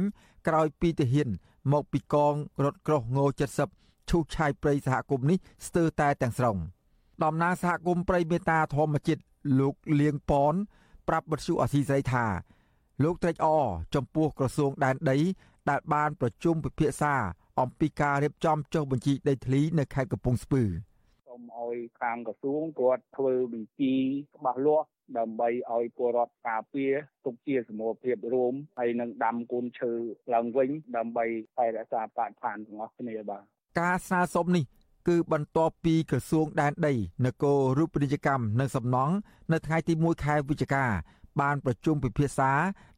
[0.48, 1.28] ក្រោយពីទាហាន
[1.72, 2.34] មកពីកង
[2.64, 3.18] រថក្រោះង
[3.64, 6.56] 70ឈូសឆាយព្រៃសហគមន៍នេះស្ទើរតែទាំងស្រុង
[7.22, 9.22] តំណាងសហគមន៍ព្រៃមេតាធម្មជាតិ
[9.60, 10.54] លោកលៀងប៉ន
[11.08, 12.26] ប្រាប់បទសុអសីស្រីថា
[13.04, 15.18] លោកត្រេកអរចំពោះក្រសួងដែនដី
[15.70, 17.14] ដែលបានប្រជុំពិភាក្សា
[17.60, 20.62] អំពីការរៀបចំចុះបញ្ជីដីធ្លីនៅខេត្តកំពង់ស្ពឺ
[21.28, 23.94] សូមឲ្យខាងក្រសួងគាត់ធ្វើបញ្ជី
[24.36, 24.86] ច្បាស់លាស់
[25.18, 26.92] ដើម្បីឲ្យពលរដ្ឋការពារ
[27.24, 29.92] ទុកជាសមូហភាពរួមហើយនឹងដាំកូនឈើ
[30.34, 31.26] ឡើងវិញដើម្បី
[31.56, 33.42] ថែរក្សាបរិស្ថានទាំងអស់គ្នាបាទ
[33.80, 34.64] ការស្នើសុំនេះ
[35.08, 36.94] គឺបន្ទាប់ពីក្រសួងដែនដី
[37.26, 39.14] នគររូបនីយកម្មនិងសំណង់
[39.52, 40.86] នៅថ្ងៃទី1ខែវិច្ឆិកា
[41.40, 42.52] បានប្រជុំពិភាក្សា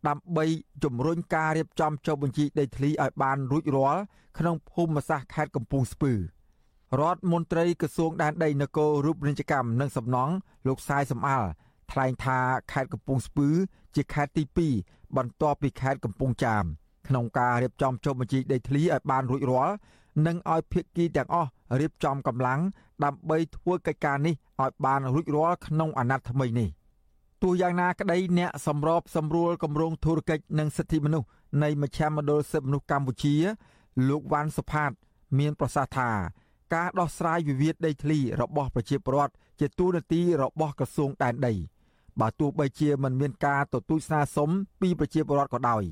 [0.09, 0.45] ដើម្បី
[0.85, 4.03] ជំរុញការរៀបចំចុះបញ្ជីដីធ្លីឲ្យបានរួចរាល់
[4.39, 6.13] ក្នុងភូមិសាស្ត្រខេត្តកំពង់ស្ពឺ
[7.01, 10.35] រដ្ឋមន្ត្រីក្រសួងដែនដីនគររូបនីយកម្មនិងសំណង់
[10.67, 11.49] លោកសាយសំអាល់
[11.93, 12.39] ថ្លែងថា
[12.73, 13.49] ខេត្តកំពង់ស្ពឺ
[13.95, 16.65] ជាខេត្តទី2បន្ទាប់ពីខេត្តកំពង់ចាម
[17.09, 19.75] ក្នុងការរៀបចំចុះបញ្ជីដីធ្លីឲ្យបានរួចរាល់
[20.27, 22.61] និងឲ្យភាគីទាំងអស់រៀបចំកម្លាំង
[23.05, 26.69] ដើម្បីធ្វើកិច្ចការនេះឲ្យបានរួចរាល់ក្នុងអាណត្តិថ្មីនេះ។
[27.43, 31.29] ទោះយ៉ាងណាក្តីអ្នកសម្របសម្រួលគម្រោងធុរកិច្ចនិងសិទ្ធិមនុស្ស
[31.63, 33.35] នៃមជ្ឈមណ្ឌលសិទ្ធិមនុស្សកម្ពុជា
[34.09, 34.91] លោកវ៉ាន់សុផាត
[35.39, 36.11] មានប្រសាសន៍ថា
[36.75, 41.55] ការដោះស្រាយវិវាទដីធ្លីរបស់ប្រជាពលរដ្ឋជាទូនាទីរបស់ក្រសួងដែនដី
[42.21, 45.85] បើទោះបីជាមិនមានការទទូចស្នើសុំពីប្រជាពលរដ្ឋក៏ដោយ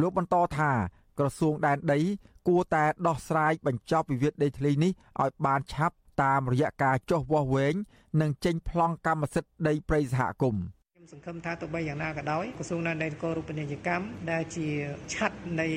[0.00, 0.70] លោកបន្តថា
[1.18, 2.00] ក្រសួងដែនដី
[2.48, 4.92] គួរតែដោះស្រាយបញ្ចប់វិវាទដីធ្លីនេះ
[5.22, 7.74] ឲ្យបានឆាប់តាមរយៈការចុះវាស់វែង
[8.20, 10.64] និងចេញប្លង់កម្មសិទ្ធិដីព្រៃសហគមន៍
[11.12, 14.68] សង្ឃឹមថាទោះបីយ៉ាងណាក៏ដោយក្រសួងដែនដីនគររូបនីយកម្មដែលជា
[15.12, 15.68] ឆ័ត្រនៃ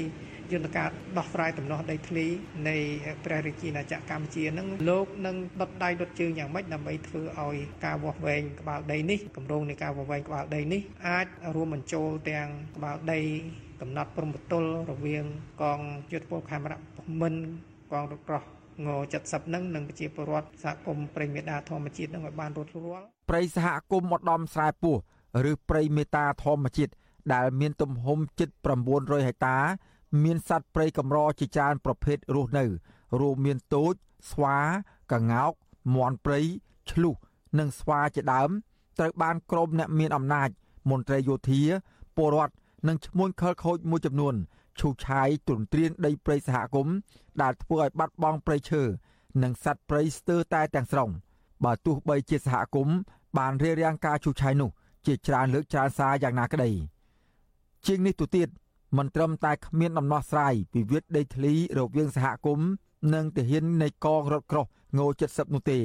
[0.51, 2.25] យន្តការដោះស្រាយដំណោះដីធ្លី
[2.69, 2.77] នៃ
[3.25, 7.55] ព្រះរាជាណាចក្រកម្ពុជានឹងលោកនឹងដុតដៃដុតជើងយ៉ាងម៉េចដើម្បីធ្វើឲ្យ
[7.85, 13.19] ការវាស់វែងក្បាលដីនេះគម្រោងនៃការវាស់វែងក្បាលដីនេះអាចរួមបញ្ចូលទាំងក្បាលដី
[13.81, 15.25] កំណត់ព្រំប្រទល់រវាង
[15.61, 15.79] កង
[16.11, 16.79] យុទ្ធពលខេមរៈ
[17.21, 17.33] មិន
[17.91, 18.43] កងរថក្រោះ
[18.85, 18.89] ង
[19.21, 24.95] 70នឹងនឹងប្រជាពលរដ្ឋសហគមន៍ព្រៃមេដាធម្មជាតិនឹងឲ្យបានរត់រាល់ព្រៃសហគមន៍ឧត្តមស្រែពោះ
[25.51, 26.93] ឬព្រៃមេតាធម្មជាតិ
[27.33, 28.49] ដែលមានទំហំជិត
[28.87, 29.57] 900ហិកតា
[30.23, 32.65] មានសត្វព្រៃកម្រជាច្រើនប្រភេទរស់នៅ
[33.19, 33.93] រួមមានទោច
[34.31, 34.57] ស្វា
[35.11, 35.53] កង្កោក
[35.95, 36.39] មាន់ព្រៃ
[36.91, 37.15] ឆ្លុះ
[37.59, 38.49] និងស្វាជាដើម
[38.99, 40.49] ត្រូវបានក្រុមអ្នកមានអំណាច
[40.89, 41.61] មន្ត្រីយោធា
[42.15, 42.53] ពលរដ្ឋ
[42.87, 44.35] និងឈ្មួញខលខូចមួយចំនួន
[44.79, 46.95] ឈូសឆាយទ្រទ្រានដីព្រៃសហគមន៍
[47.41, 48.83] ដែលធ្វើឲ្យបាត់បង់ព្រៃឈើ
[49.43, 51.09] និងសត្វព្រៃស្ទើរតែទាំងស្រុង
[51.65, 52.97] បើទោះបីជាសហគមន៍
[53.37, 54.69] បានរៀបរៀងការឈូសឆាយនោះ
[55.07, 56.71] ជាច្រើនលើកច្រើនសារយ៉ាងណាក្តី
[57.85, 58.49] ជាងនេះទៅទៀត
[58.97, 62.69] មិនត្រឹមតែគ្មានដំណោះស្រាយវិវាទដីធ្លីរវាងសហគមន៍
[63.13, 64.65] និងទាហាននៃកងរថក្រោះ
[64.97, 65.79] ង70នោះទេ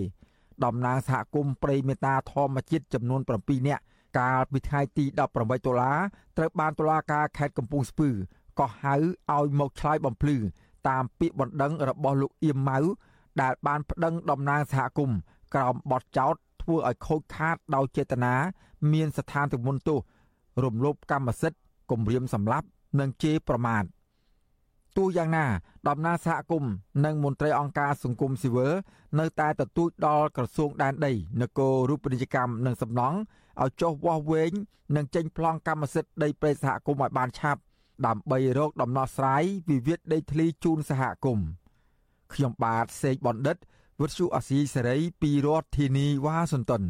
[0.65, 3.83] តំណាងសហគមន៍ព្រៃមេតាធម្មជាតិចំនួន7នាក់
[4.19, 5.27] កាលពីថ្ងៃទី18ដុ
[5.73, 5.99] ល្លារ
[6.37, 8.09] ត្រូវបានតុលាការខេត្តកំពង់ស្ពឺ
[8.59, 10.37] ក៏ហៅឲ្យមកឆ្លើយបំភ្លឺ
[10.89, 12.79] តាមពាក្យបណ្ដឹងរបស់លោកអៀមម៉ៅ
[13.43, 15.19] ដែលបានប្តឹងតំណាងសហគមន៍
[15.55, 18.35] ក្រោមបទចោទ ធ្វើឲ្យខូចខាតដោយចេតនា
[18.93, 19.99] មានស្ថានទម្ងន់ទោស
[20.65, 21.59] រំលោភកម្មសិទ្ធិ
[21.91, 22.67] គំរាមសម្លាប់
[23.01, 23.85] និងជេរប្រមាថ
[24.97, 25.47] ទោះយ៉ាងណា
[25.89, 26.73] ដំណើរសហគមន៍
[27.05, 28.73] និងមន្ត្រីអង្គការសង្គមស៊ីវិល
[29.19, 33.19] នៅតែទទូចដល់ក្រសួងដែនដីនគររូបនីយកម្មនិងសំណង់
[33.63, 34.53] ឲ្យចុះវាស់វែង
[34.97, 37.61] និងចេញប្លង់កម្មសិទ្ធិដីព្រៃសហគមន៍ឲ្យបានឆាប់
[38.07, 41.47] ដើម្បីរកដំណោះស្រាយវិវាទដីធ្លីជូនសហគមន៍
[42.35, 43.57] ខ្ញុំបាទសេកបណ្ឌិត
[44.01, 46.83] វុទ្ធុអាស៊ីសេរីពីរដ្ឋធានីវ៉ាស៊ីនតោន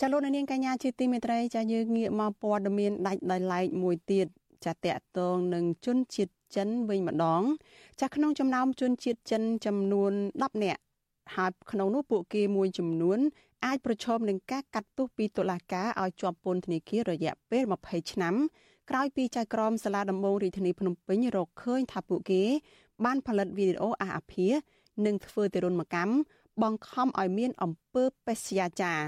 [0.00, 4.26] ចាលោកនាងកញ្ញាជាទីមេត្រីចាយើងងាកមកព័ត៌មានដាច់ដោយឡែកមួយទៀត
[4.64, 7.42] ចាតកតងនឹងជនជាតិចិនវិញម្ដង
[8.00, 10.80] ចាក្នុងចំណោមជនជាតិចិនចំនួន10នាក់
[11.34, 13.18] ហើយក្នុងនោះពួកគេមួយចំនួន
[13.64, 18.34] អាចប្រឈមនឹងការកាត់ទោសពីតុលាការឲ្យជាប់ពន្ធនាគាររយៈពេល20ឆ្នាំ
[18.90, 22.42] ក្រោយពីចៅក្រមសាលាដំបងរាជធានីភ្នំពេញរកឃើញថាពួកគេ
[23.04, 24.48] បានផលិតវីដេអូអាអាភា
[25.06, 26.14] និងធ្វើទារុណកម្ម
[26.62, 29.00] បង្ខំឲ្យមានអំពើបេសយាចារ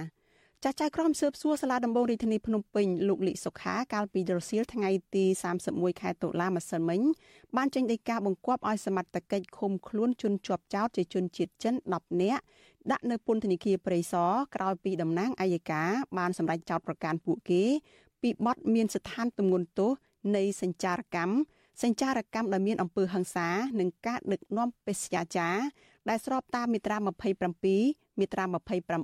[0.65, 5.25] ចាស់ចៅក្រមស៊ើបសួរសាលាដំបងរាជធានីភ្នំពេញលោកលីសុខាកាលពីរសៀលថ្ងៃទី
[5.63, 7.01] 31ខែតុលាម្សិលមិញ
[7.57, 12.43] បានចេញដីកាបង្គាប់ឲ្យសមត្ថកិច្ចឃុំខ្លួនជនជាប់ចោតជាជនជាតិចិន10នាក់
[12.91, 17.63] ដាក់នៅពន្ធនាគារព្រៃសរក្រោយពីតំណាងអัยការបានសម្រេចចោតប្រកាសពួកគេ
[18.23, 19.91] ពីបទមានស្ថានទម្ងន់ទោស
[20.37, 21.35] នៃសញ្ចារកម្ម
[21.83, 23.49] សញ្ចារកម្មដែលមានអំពើហិង្សា
[23.81, 25.57] និងការដឹកនាំបេសយាចារ
[26.09, 26.97] ដែលស្របតាមមាត្រា
[27.59, 28.45] 27មាត្រា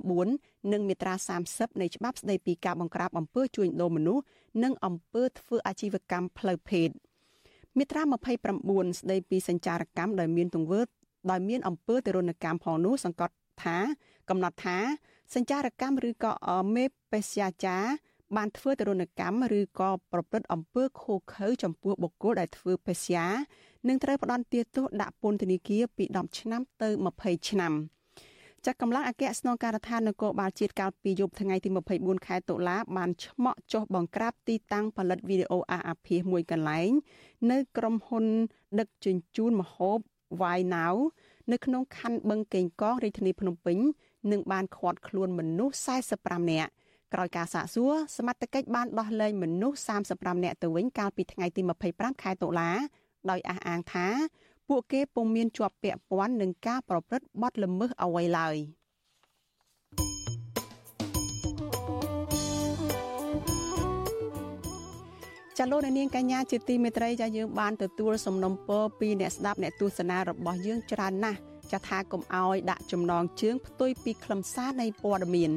[0.05, 1.13] 29និងមាត្រា
[1.47, 4.23] 30នៃច្បាប់ស្តីពីការបង្ក្រាបអំពើជួញដូរមនុស្ស
[4.63, 6.89] និងអំពើធ្វើអាជីវកម្មផ្លូវភេទ
[7.77, 8.01] មាត្រា
[8.51, 10.81] 29ស្តីពីសញ្ចារកម្មដែលមានទង្វើ
[11.31, 13.77] ដោយមានអំពើទរណកម្មផងនោះសង្កត់ថា
[14.29, 14.77] កំណត់ថា
[15.35, 16.31] សញ្ចារកម្មឬក៏
[16.75, 17.85] មេបេសយាចារ
[18.35, 23.27] បានធ្វើទរណកម្មឬក៏ប្រព្រឹត្តអំពើឃោឃៅចំពោះបុគ្គលដែលធ្វើបេសកយា
[23.87, 27.73] នឹងត្រូវផ្ដន្ទាទោសដាក់ពន្ធនាគារពី10ឆ្នាំទៅ20ឆ្នាំ
[28.65, 36.89] ចាក់កម្លាំងអគ្គស្នងការដ្ឋាននគរបាលជាតិកាលពីយប់ថ្ងៃទី24ខែតុលាបានឆ្មក់ចុះបង្ក្រាបទីតាំងផលិតវីដេអូអាអាភាសមួយកន្លែង
[37.51, 38.25] នៅក្រុមហ៊ុន
[38.79, 39.97] ដឹកជញ្ជូនម្ហូប
[40.41, 40.95] Why Now
[41.51, 43.77] នៅក្នុងខណ្ឌបឹងកេងកងរាជធានីភ្នំពេញ
[44.31, 45.75] និងបានឃាត់ខ្លួនមនុស្ស
[46.13, 46.71] 45នាក់
[47.15, 49.77] ក្រោយការសាកសួរសមត្ថកិច្ចបានដោះលែងមនុស្ស
[50.11, 51.61] 35នាក់ទៅវិញកាលពីថ្ងៃទី
[51.91, 52.71] 25ខែតុលា
[53.29, 54.07] ដោយអះអាងថា
[54.69, 58.55] ពួកគេពុំមានជាប់ពាក់ព័ន្ធនឹងការប្រព្រឹត្តបទល្មើសអ្វីឡើយ
[65.57, 71.39] ចាលោកនាងកញ្ញាជាទីមេត្រីចាយើងបានទទួលសំណុំពរពីអ្នកស្ដាប់អ្នកទស្សនារបស់យើងច្រើនណាស់
[71.71, 75.53] ចាថាកុំអោយដាក់ចំណងជើងផ្ទុយពីខ្លឹមសារនៃព័ត៌មាន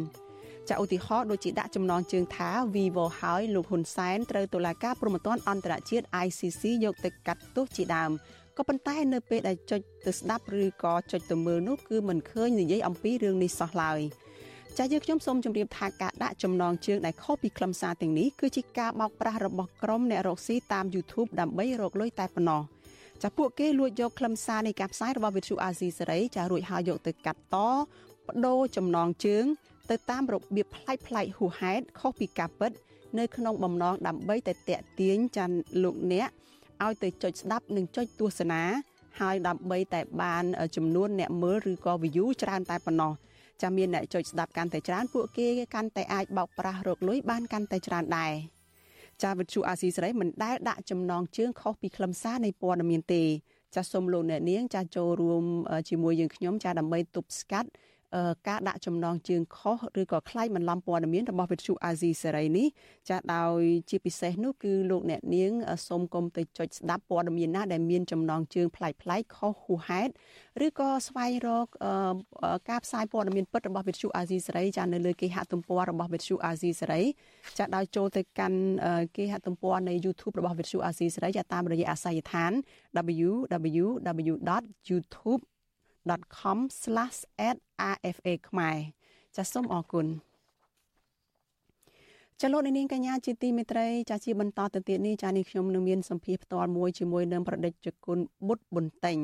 [0.68, 8.10] ចាឧទាហរណ៍ដូចជាដាក់ចំណងជើងថា Vivo ហើយលោកហ៊ុនសែនត្រូវតុលាការព្រហ្មទណ្ឌអន្តរជាតិ ICC យកទៅកាត់ទោសជាដើម
[8.56, 14.00] ក៏ប៉ុន្តែនៅពេលដែលចុចទៅស្ដាប់ឬក៏ចុចទៅមើលនោះគឺមិនឃើញនិយាយអំពីរឿងនេះសោះឡើយ
[14.76, 22.62] ចាស់យើងខ្ញុំសូមជម្រាបថាការដាក់ចំណងជើងដែលខុសពីខ្លឹមសារទាំងនេះគឺជាការបោកប្រាស់របស់ក្រុមអ្នករកស៊ីតាម YouTube ដើម្បីរកលុយតែប៉ុណ្ណោះ
[23.22, 27.56] ចាពួកគេលួចយកខ្លឹមសារនៃការផ្សាយរបស់វិទ្យុអាស៊ីសេរីចារួចហើយយកទៅកាត់ត
[28.24, 29.44] បដូរចំណងជើង
[29.91, 32.72] ទៅតាមរបៀបប្លែកប្លែកហួសហេតុខុសពីការពិត
[33.18, 36.28] នៅក្នុងបំណងដើម្បីតែតាក់ទាញចាន់លោកអ្នក
[36.84, 38.62] ឲ្យទៅចុចស្ដាប់និងចុចទស្សនា
[39.20, 40.45] ហើយដើម្បីតែបាន
[40.76, 43.12] ចំនួនអ្នកមើលឬក៏ view ច្រើនតែប៉ុណ្ណោះ
[43.62, 48.32] ចាំមានអ្នកចុចស្ដាប់កាន់តែច្រើនពួកគេកាន់តែអាចបោកប្រាស់រកលុយបានកាន់តែច្រើនដែរ
[49.22, 53.22] ចាវិទ្យុអាស៊ីសេរីមិនដែលដាក់ចំណងជើងខុសពីខ្លឹមសារនៃព័ត៌មានទេ
[53.74, 55.45] ចាសូមលោកអ្នកនាងចាចូលរួម
[55.89, 57.68] ជាមួយយើងខ្ញុំចាដើម្បីទប់ស្កាត់
[58.48, 62.66] ការដាក់ចំណងជើងខុសឬក៏ខ្លាយបន្លំព័ត៌មានរបស់វិទ្យុអាស៊ីសេរីនេះ
[63.09, 65.50] ចាដោយជាពិសេសនោះគឺលោកអ្នកនាង
[65.88, 70.11] សូមកុំទៅចុចស្ដាប់ព័ត៌មានណាដែលមានចំណងជើងប្លែកប្លែកខុសហួសហេតុ
[70.66, 71.66] ឬក៏ស្វែងរក
[72.70, 77.02] ការផ្សាយព័ត៌មានពិតរបស់វិទ្យុអាស៊ីសេរីចានៅលើគេហទំព័ររបស់វិទ្យុអាស៊ីសេរី
[77.59, 78.59] ចាដោយចូលទៅកាន់
[79.16, 82.52] គេហទំព័រនៃ YouTube របស់វិទ្យុអាស៊ីសេរីចាតាមរយៈអាស័យដ្ឋាន
[83.26, 85.42] www.youtube
[86.07, 88.76] facebook.com/@rfa ខ្មែរ
[89.36, 90.07] ចាសសូមអរគុណ
[92.42, 98.18] ចលនានាងកញ្ញាជាទីមេត្រីចាជាបន្តទៅទៀតនេះចានេះខ្ញុំនឹងមានសម្ភារផ្ទាល់មួយជាមួយនឹងប្រដេជគុណ
[98.49, 99.18] បុត្របន្ទែង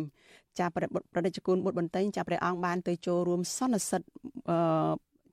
[0.59, 4.03] ចាប្រដេជគុណបុត្របន្ទែងចាព្រះអង្គបានទៅចូលរួមសន្និសិទ
[4.51, 4.57] អឺ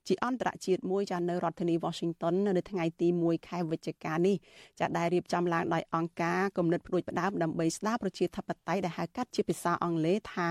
[0.08, 4.36] ជាអន្តរជាតិមួយចានៅរដ្ឋធានី Washington នៅថ្ងៃទី1ខែវិច្ឆិកានេះ
[4.80, 10.48] ចាដែលរៀបចំឡើងដោយអង្គការគំនិតផ្ដួចផ្ដើមដើម្បីស្ដារប្រជាធិបតេយ្យដែលហៅកាត់ជាភាសាអង់គ្លេសថា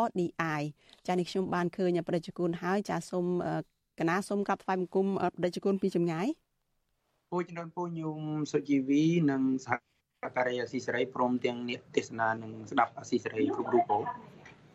[0.00, 0.60] ODI
[1.06, 3.26] ចានេះខ្ញុំបានឃើញប្រជាជនហើយចាសូម
[4.00, 5.06] កណាសូមក្រាបថ្វាយបង្គំ
[5.42, 6.26] ប្រជាជនពីចម្ងាយ
[7.30, 8.20] ពូជំនុនពូញោម
[8.52, 9.74] សុជីវីនិងសហ
[10.36, 13.98] ការីអស៊ីសេរីព្រមទាំងអ្នកទេសនានិងស្ដាប់អស៊ីសេរីគ្រប់រូបពូ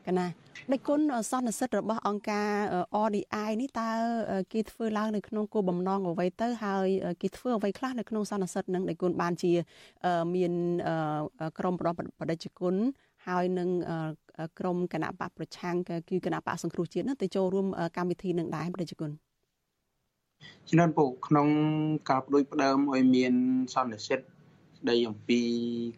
[0.08, 0.28] កណា
[0.72, 1.02] ដឹកគុណ
[1.32, 2.50] សន្និសិទរបស់អង្គការ
[3.06, 3.90] RDI នេះតើ
[4.54, 6.88] គេធ្វើឡើងនៅក្នុងគោលបំណងអ្វីទៅហើយ
[7.22, 9.52] គេធ្វើអ្វីខ្លះនៅក្នុងសន្និសិទនឹងដឹកគុណបានជា
[10.36, 10.54] មាន
[11.60, 12.76] ក្រុមប្រដបដិជគុណ
[13.28, 13.70] ហើយនឹង
[14.60, 15.76] ក្រមគណៈបកប្រឆាំង
[16.10, 17.68] គឺគណៈបកសង្គ្រោះជាតិនោះទៅចូលរួម
[17.98, 19.12] កម្មវិធីនឹងដែរប្រជាជន
[20.68, 21.48] ជំនាន់ពូក្នុង
[22.10, 23.34] ការបដិបដើមឲ្យមាន
[23.74, 25.40] សន្និសិទស្ដីអំពី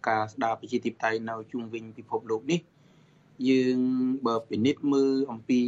[0.07, 2.59] ការស្ដារប្រជាធិបតេយ្យនៅជុំវិញពិភពលោកនេះ
[3.49, 3.79] យើង
[4.25, 5.61] បើពិនិត្យមើលអំពី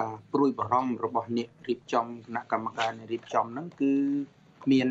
[0.00, 3.92] ការព្រួយបារម្ភរបស់អ្នករៀបចំគណៈកម្មការអ្នករៀបចំហ្នឹងគឺ
[4.72, 4.88] មាន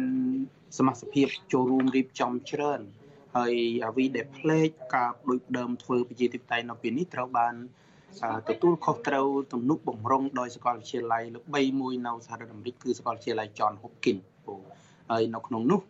[0.77, 2.79] សមាជិកភាពចូលរួមរៀបចំច្រើន
[3.35, 3.53] ហើយ
[3.85, 7.53] អ្វីដែលផ្លេចការដូចដើមធ្វើប្រជាធិបតេយ្យនៅពេលនេះត្រូវបាន
[8.49, 14.23] ទទួលខុសត្រូវទំនុកបំរុងដោយសាកលវិទ្យាល័យល្បីមួយនៅសហរដ្ឋអាមេរិកគឺសាកលវិទ្យាល័យ John Hopkins
[15.11, 15.81] ហើយនៅក្នុងនោះ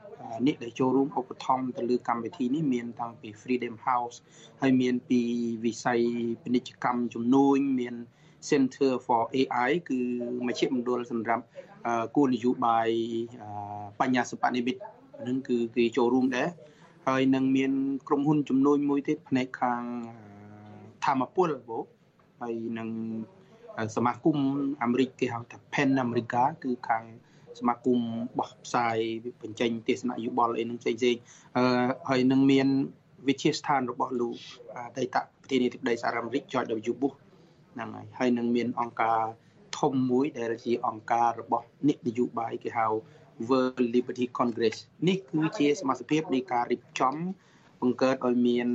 [0.45, 4.17] អ្នកដែលចូលរួមឧបត្ថម្ភទៅលើកម្មវិធីនេះមានតាំងពី Freedom House
[4.61, 5.21] ហើយមានពី
[5.65, 6.01] វិស័យ
[6.43, 7.95] ពាណិជ្ជកម្មជំនួញមាន
[8.49, 9.99] Center for AI គឺ
[10.47, 11.43] មជ្ឈមណ្ឌលសម្រាប់
[12.15, 12.89] គោលនយោបាយ
[13.99, 14.81] បញ្ញាសិប្បនិមិត្ត
[15.27, 16.49] នឹងគឺគេចូលរួមដែរ
[17.07, 17.71] ហើយនឹងមាន
[18.07, 19.83] ក្រុមហ៊ុនជំនួញមួយទៀតផ្នែកខាង
[21.05, 21.85] ធម្មពលបង
[22.41, 22.89] ហើយនឹង
[23.95, 24.37] សមាគម
[24.83, 27.03] អាមេរិកគេហៅថា Pen America គឺខាង
[27.59, 27.99] សមាគម
[28.37, 28.97] បោះផ្សាយ
[29.41, 31.15] បញ្ចេញទេសនយោបល់អីនឹងផ្សេងផ្សេង
[32.09, 32.67] ហើយនឹងមាន
[33.27, 34.35] វិទ្យាស្ថានរបស់លោក
[34.75, 37.17] អតីតប្រធានាធិបតីសហរដ្ឋអាមេរិក George W Bush
[37.73, 39.23] ហ្នឹងហើយហើយនឹងមានអង្គការ
[39.79, 42.87] ធំមួយដែលជាអង្គការរបស់អ្នកនយោបាយគេហៅ
[43.49, 47.15] World Liberty Congress នេះគឺជាសមាជិកនៃការរៀបចំ
[47.81, 48.67] បង្កើតឲ្យមាន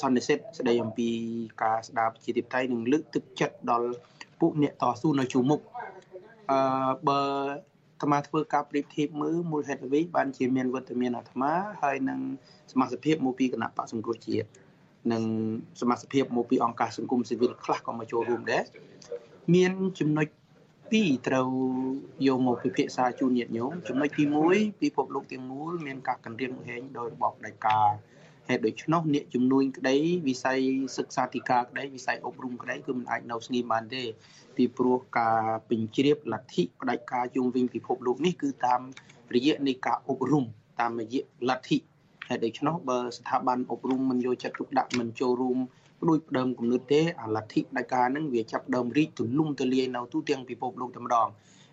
[0.00, 1.10] សន្និសិទស្ដីអំពី
[1.62, 3.90] ការស្ដារប្រជាធិបតេយ្យនិងលើកទឹកចិត្តដល់
[4.40, 5.60] ពួកអ្នកតស៊ូនៅជួរមុខ
[6.50, 6.58] អឺ
[7.08, 7.20] បើ
[8.00, 12.20] អាត្មាធ្វើការប្រៀបធៀបមើលមូលហេតុអ្វីបានជាមានវត្តមានអាត្មាហើយនឹង
[12.72, 14.48] សមាជិកមកពីគណៈបកសង្គ្រោះជាតិ
[15.12, 15.22] និង
[15.80, 18.64] សមាជិកមកពីអង្គការសង្គមស៊ីវិលខ្លះក៏មកចូលរួមដែរ
[19.54, 20.26] មានចំណុច
[20.78, 21.48] 2ត្រូវ
[22.26, 27.88] យកមកពិភាក្សាជូនញាតិញោមចំណុចទី1ពិភពលោកទាំងមូលមានការកណ្រៀងហែងដោយរបបផ្ដាច់ការ
[28.48, 29.96] ហេតុដូច្នោះអ្នកជំនួញក្តី
[30.28, 30.60] វិស័យ
[30.96, 34.02] សិក្សាធិការក្តីវិស័យអប់រំក្តីគឺមិនអាចនៅស្ងៀមបានទេ
[34.56, 38.80] ពីព្រោះការពេញជ្រាបលទ្ធិផ្ដាច់ការជុំវិញពិភពលោកនេះគឺតាម
[39.34, 40.44] រយៈនៃការអប់រំ
[40.80, 41.78] តាមរយៈលទ្ធិ
[42.28, 45.58] ហេតុដូច្នោះបើស្ថាប័នអប់រំមិនយកចិត្តទុកដាក់មិនចូលរួម
[46.08, 51.28] ដូចដើមគំនិតទេអាលទ្ធិផ្ដាច់ការនឹងវាចាប់ដើមរីកទូលំទូលាយនៅទូទាំងពិភពលោកតែម្ដង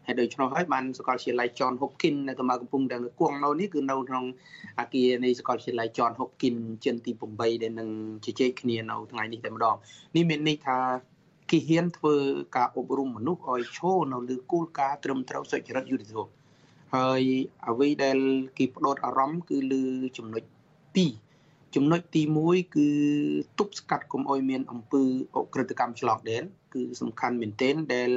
[0.05, 4.25] ហើយដូច្នោះហើយបានសាកលវិទ្យាល័យ John Hopkins នៅកម្ពុជាកំពុងតែគង់នៅនេះគឺនៅក្នុង
[4.79, 7.89] អាគារនៃសាកលវិទ្យាល័យ John Hopkins ចិនទី8ដែលនឹង
[8.25, 9.75] ជជែកគ្នានៅថ្ងៃនេះតែម្ដង
[10.15, 10.77] នេះមានន័យថា
[11.51, 12.15] គេហ៊ានធ្វើ
[12.55, 16.31] ការអប់រំមនុស្សឲ្យឈរនៅលើគោលការណ៍ត្រឹមត្រូវសុចរិតយុត្តិធម៌
[16.95, 17.21] ហើយ
[17.67, 18.17] អ្វីដែល
[18.57, 19.83] គេផ្ដោតអារម្មណ៍គឺលើ
[20.17, 20.43] ចំណុច
[20.95, 21.24] 2
[21.75, 22.87] ចំណុចទី1គឺ
[23.59, 25.03] ទប់ស្កាត់កុំឲ្យមានអំពើ
[25.35, 26.43] អក្រិតកម្មឆ្លងដែន
[26.73, 28.09] គឺសំខាន់មែនទែនដែល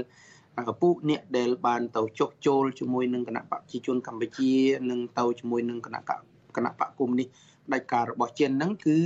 [0.83, 4.53] ពួកអ្នកដែលបានទៅចុះចូលជាមួយនឹងគណៈបព្វជិជនកម្ពុជា
[4.91, 6.01] និងទៅជាមួយនឹងគណៈ
[6.57, 7.27] គណៈបកគុំនេះ
[7.67, 8.97] ផ្ដាច់ការរបស់ចិនហ្នឹងគឺ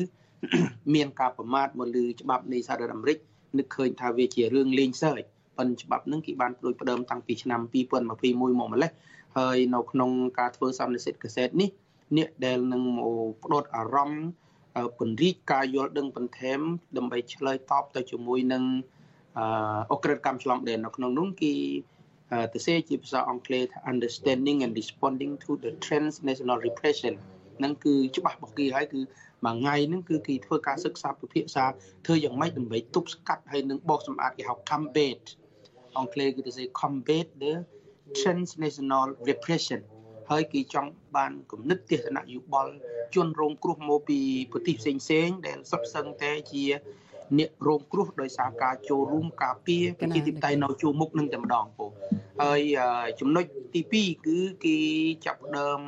[0.94, 3.18] មានការប្រមាថមកលើច្បាប់នៃសហរដ្ឋអាមេរិក
[3.58, 5.22] នឹកឃើញថាវាជារឿងលេងសើច
[5.58, 8.90] ប៉ុន្តែច្បាប់ហ្នឹងគេបានដូចផ្ដើមតាំងពីឆ្នាំ2021មកម្លេះ
[9.38, 11.68] ហើយនៅក្នុងការធ្វើសន្និសិទកសែតនេះ
[12.16, 13.08] អ្នកដែលនឹងមក
[13.44, 14.26] ផ្ដោតអារម្មណ៍
[14.98, 16.60] ពង្រីកការយល់ដឹងបន្ថែម
[16.96, 18.64] ដើម្បីឆ្លើយតបទៅជាមួយនឹង
[19.92, 21.54] អក្រិតកម្មឆ្លងដែននៅក្នុងនោះគេ
[22.52, 27.14] ទៅសេជាភាសាអង់គ្លេសថា understanding and responding to the transnational repression
[27.58, 29.00] ហ្នឹងគឺច្បាស់របស់គេហើយគឺ
[29.46, 31.64] មួយថ្ងៃហ្នឹងគឺគេធ្វើការសិក្សាពិភាក្សា
[32.06, 35.20] ធ្វើយ៉ាងម៉េចដើម្បីទប់ស្កាត់ហើយនឹងបោសសម្អាតគេហៅ combat
[35.98, 37.52] អង់គ្លេសគេទៅសេ combat the
[38.20, 39.80] transnational repression
[40.32, 42.72] ហើយគេចង់បានគំនិតទស្សនៈយោបល់
[43.14, 44.20] ជនរងគ្រោះមកពី
[44.52, 46.64] ប្រទេសផ្សេងៗដែលសុទ្ធសឹងតែជា
[47.38, 51.86] អ្នករងគ្រោះដោយសារការចូលរួមការពារប្រជាធិបតេយ្យនៅជួរមុខនឹងតែម្ដងពូ
[52.42, 52.60] ហើយ
[53.20, 54.76] ចំណុចទី2គឺគេ
[55.26, 55.80] ចាប់ដើម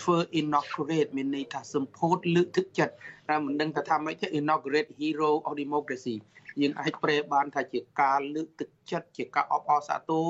[0.00, 2.94] ធ្វើ inaugurate មានន័យថាសម្ពោធលើកទឹកចិត្ត
[3.28, 6.16] តែមិនដឹងថាថាម៉េចទេ inaugurate hero of democracy
[6.60, 10.28] យើងអាចប្រែបានថាជាការលើកទឹកចិត្តជាការអបអរសាទរ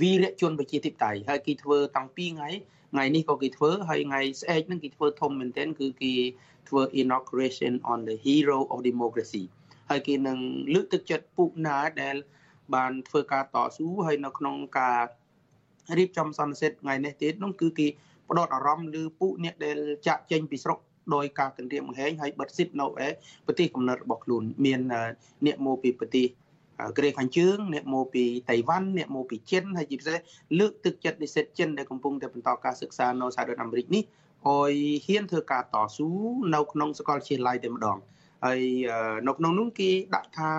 [0.00, 2.50] វីរជនប្រជាធិបតេយ្យហើយគេធ្វើតាំងពីថ្ងៃ
[2.94, 6.14] ថ្ងៃនេះក៏គេធ្វើហើយថ្ងៃស្អែកហ្នឹងគេធ្វើធំមែនទែនគឺគេ
[6.68, 9.42] ធ្វើ inauguration on the hero of democracy
[9.90, 10.38] ហើយគេនឹង
[10.74, 12.16] លើកទឹកចិត្តពុកណាដែល
[12.74, 15.00] បានធ្វើការតស៊ូហើយនៅក្នុងការ
[15.98, 17.86] រៀបចំសន្និសីទថ្ងៃនេះទៀតនោះគឺគេ
[18.30, 20.78] ផ្ដោតអារម្មណ៍លើពួកអ្នកដែលចាក់ចេញពីស្រុក
[21.14, 23.08] ដោយការគម្រាមកំហែងហើយបិទសិទ្ធនៅឯ
[23.46, 24.80] ប្រទេសកំណើតរបស់ខ្លួនមាន
[25.46, 26.26] អ្នកមកពីប្រទេស
[26.96, 30.18] កូរ៉េខាងជើងអ្នកមកពីតៃវ៉ាន់អ្នកមកពីចិនហើយជាពិសេស
[30.58, 34.02] លើកទឹកចិត្តនិស្សិតចិនដែលកំពុងតែបន្តការសិក្សានៅសហរដ្ឋអាមេរិកនេះ
[34.46, 34.74] ឲ្យ
[35.06, 36.08] ហ៊ានធ្វើការតស៊ូ
[36.54, 37.98] នៅក្នុងសាកលវិទ្យាល័យតែម្ដង
[38.44, 38.60] ហើយ
[39.28, 40.50] នៅក្នុងនោះគេដាក់ថា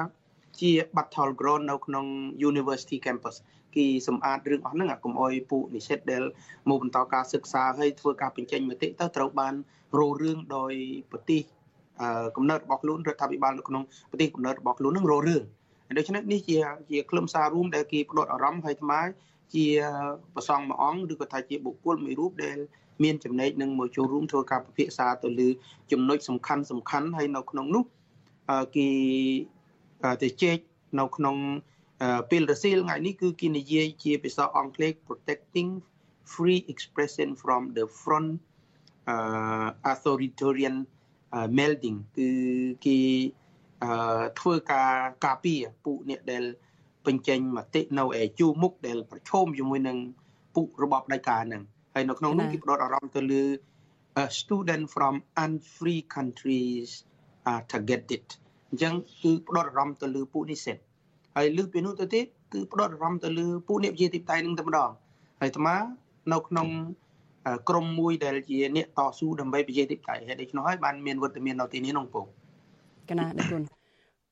[0.62, 2.06] ជា battle ground នៅក្នុង
[2.50, 3.36] University campus
[3.76, 6.24] គេសម្អាតរឿងអស់ហ្នឹងកុំអោយពួកនិស្សិតដែល
[6.70, 9.54] មកបន្តការសិក្សាហើយធ្វើការបញ្ចេញមតិទៅត្រូវបាន
[9.98, 10.74] រោរឿងដោយ
[11.12, 11.42] ប្រទេស
[12.38, 15.44] កំណើតរបស់ខ្លួនរដ្ឋាភិបាលនៅក្នុងប្រទេសកំណើតរបស់ខ្លួននឹងរោរឿង
[15.98, 16.58] ដូច្នេះនេះជា
[16.92, 18.92] ជាខ្លឹមសាររួមដែលគេផ្ដោតអារម្មណ៍ហើយថ្ម
[19.56, 19.68] ជា
[20.36, 22.58] ប្រសងមួយអង្គឬក៏ថាជាបុគ្គលមួយរូបដែល
[23.04, 25.48] មានចំណែកនឹងមកចូលរួមធ្វើការពិភាក្សាទៅលើ
[25.92, 27.84] ចំណុចសំខាន់សំខាន់ហើយនៅក្នុងនោះ
[28.76, 28.90] គេ
[30.24, 30.58] ទៅជែក
[31.00, 31.38] នៅក្នុង
[32.32, 35.70] ពេលរសៀលថ្ងៃនេះគឺគេនិយាយជាភាសាអង់គ្លេស protecting
[36.34, 38.32] free expression from the front
[39.14, 40.76] uh, authoritarian
[41.38, 42.30] uh, melding គឺ
[42.86, 42.98] គេ
[44.40, 44.94] ធ្វើការ
[45.26, 46.44] ការពារពួកអ្នកដែល
[47.08, 49.98] បញ្ចេញមតិនៅឯជួរមុខដែលប្រឈមជាមួយនឹង
[50.56, 51.64] ពួករបបផ្ដាច់ការហ្នឹង
[51.94, 53.44] ហើយនៅក្នុងនោះគេផ្ដោតអារម្មណ៍ទៅលើ
[54.40, 55.14] student from
[55.44, 56.90] unfree countries
[57.52, 58.26] are targeted
[58.70, 60.78] អញ្ចឹងគឺផ្ដោតអារម្មណ៍ទៅលើពួកនិស្សិត
[61.36, 64.90] ហើយលើពីនោះទៅទៀតគឺផ្ដោតអារម្មណ៍ទៅលើពួកអ្នកវិជាទីផ្ទៃនឹងតែម្ដង
[65.42, 65.76] ហើយអាត្មា
[66.34, 66.68] នៅក្នុង
[67.70, 72.26] ក្រមមួយដែលជាអ្នកតស៊ូដើម្បីប្រជាធិបតេយ្យហេតុដូច្នោះហើយបានមានវត្តមាននៅទីនេះនោះពង
[73.10, 73.64] កណាដេគុណ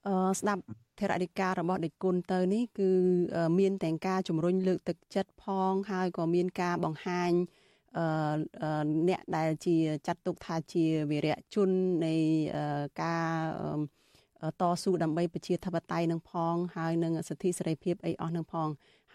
[0.07, 0.61] អឺស្ដាប់
[0.99, 2.89] ធរអធិការរបស់ដេគុណទៅនេះគឺ
[3.59, 7.31] មានទាំងការជំរុញលើកទឹកចិត្តផងហើយក៏មានការបង្ហាញ
[7.97, 9.75] អឺអ្នកដែលជា
[10.07, 11.69] ចាត់ទុកថាជាវីរៈជន
[12.05, 12.15] នៃ
[13.03, 13.29] ការ
[14.61, 18.67] តស៊ូដើម្បីប្រជាធិបតេយ្យនឹងផងហើយនឹងសិទ្ធិសេរីភាពអីអស់នឹងផង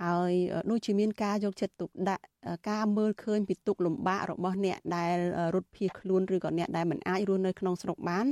[0.02, 0.32] ហើយ
[0.70, 2.22] ដូចជាមានការយកចិត្តទុកដាក់
[2.70, 5.16] ការមើលឃើញពីទុកលំបាករបស់អ្នកដែល
[5.54, 8.26] រត់ភៀសខ្លួនឬក៏អ្នកដែលមិនអាចរស់នៅក្នុងស្រុកបាន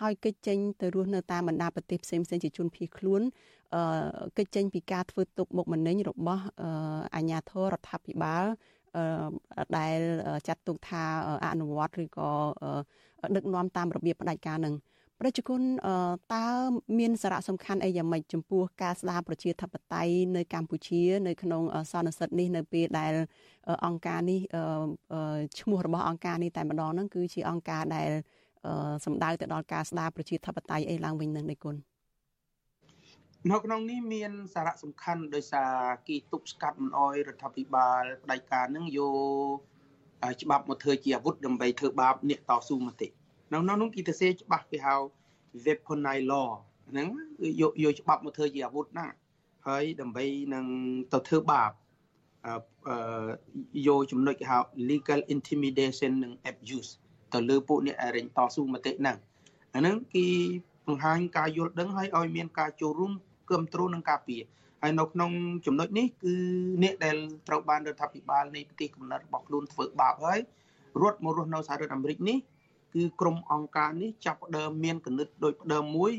[0.00, 3.22] ហើយកិច្ចចេញទៅរស់នៅតាមបណ្ដាប្រទេសផ្សេងៗជាជនភៀសខ្លួន
[4.38, 6.42] កិច្ចចេញពីការធ្វើទុកបុកម្នេញរបស់
[7.14, 8.44] អាជ្ញាធររដ្ឋាភិបាល
[9.78, 9.98] ដែល
[10.48, 11.04] ចាត់ទុកថា
[11.52, 12.30] អនុវត្តឬក៏
[13.36, 14.74] ដឹកនាំតាមរបៀបផ្ដាច់ការនឹង
[15.22, 15.60] ប្រជាជន
[16.34, 16.48] តើ
[16.98, 23.12] មានសារៈសំខាន់អីយ៉ាងម៉េចចំពោះការស្ដារប្រជាធិបតេយ្យនៅកម្ពុជា នៅក្នុងសន្និសិទនេះនៅពេលដែល
[23.86, 24.40] អង្គការនេះ
[25.60, 28.10] ឈ្មោះរបស់អង្គការនេះតែម្ដងហ្នឹងគឺជាអង្គការដែល
[29.04, 31.76] សម្ដៅទៅដល់ការស្ដារប្រជាធិបតេយ្យអីឡើងវិញនឹងនេះគុណ
[33.50, 35.72] នៅក្នុងនេះមានសារៈសំខាន់ដោយសារ
[36.08, 39.00] គេទប់ស្កាត់មិនអោយរដ្ឋាភិបាលផ្ដាច់ការនឹងយ
[39.54, 39.58] ក
[40.42, 43.08] ច្បាប់មកធ្វើជាអាវុធដើម្បីធ្វើបាបអ្នកតស៊ូមតិ
[43.52, 44.94] នៅក្នុងនោះគេទៅសេច្បាស់គេហៅ
[45.64, 46.48] weaponized law
[46.90, 47.08] ហ្នឹង
[47.40, 49.06] គឺយកយកច្បាប់មកធ្វើជាអាវុធណា
[49.66, 50.24] ហើយដើម្បី
[50.54, 50.64] នឹង
[51.12, 51.70] ទៅធ្វើបាប
[52.46, 52.56] អឺ
[53.86, 54.58] យកចំណុចគេហៅ
[54.90, 56.90] legal intimidation និង abuse
[57.32, 59.16] ទៅលើពួកអ្នកអរិញតស៊ូមតិហ្នឹង
[59.74, 60.26] អាហ្នឹងគេ
[60.86, 63.12] បង្ហាញការយល់ដឹងហើយឲ្យមានការចូលរួម
[63.48, 64.42] គ្រប់គ្រងនិងការពារ
[64.82, 65.30] ហើយនៅក្នុង
[65.66, 66.34] ចំណុចនេះគឺ
[66.82, 67.16] អ្នកដែល
[67.48, 70.40] ត្រូវបានរដ្ឋាភិបាលនៃប្រទេសកំណើតរបស់ខ្លួនធ្វើបាបហើយ
[71.02, 72.38] រត់មករស់នៅសហរដ្ឋអាមេរិកនេះ
[72.94, 76.12] គឺក្រុមអង្គការនេះចាប់ផ្ដើមមានកណិតដោយផ្ដើមមួយ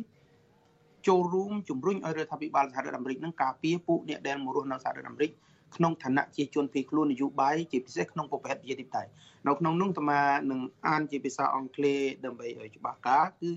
[1.07, 5.31] ចូលរួមជំរុញឲ្យរដ្ឋាភិបាលសហរដ្ឋអាមេរិកនឹងការពារពួកអ្នកដែលមករស់នៅសហរដ្ឋអាមេរិក
[5.75, 9.09] ក្នុងឋានៈជាជនភៀសខ្លួននយោបាយជាពិសេសក្នុងប្រភេទប្រជាធិបតេយ្យ
[9.47, 10.19] នៅក្នុងនោះអាត្មា
[10.51, 13.49] នឹងអានជាភាសាអង់គ្លេសដើម្បីឲ្យច្បាស់ការគឺ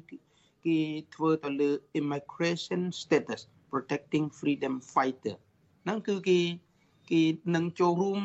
[0.67, 0.79] គេ
[1.15, 3.41] ធ្វើទៅលើ immigration status
[3.71, 5.37] protecting freedom fighter
[5.85, 6.39] ហ្នឹងគឺគេ
[7.11, 7.23] គេ
[7.55, 8.21] នឹងចូលរួម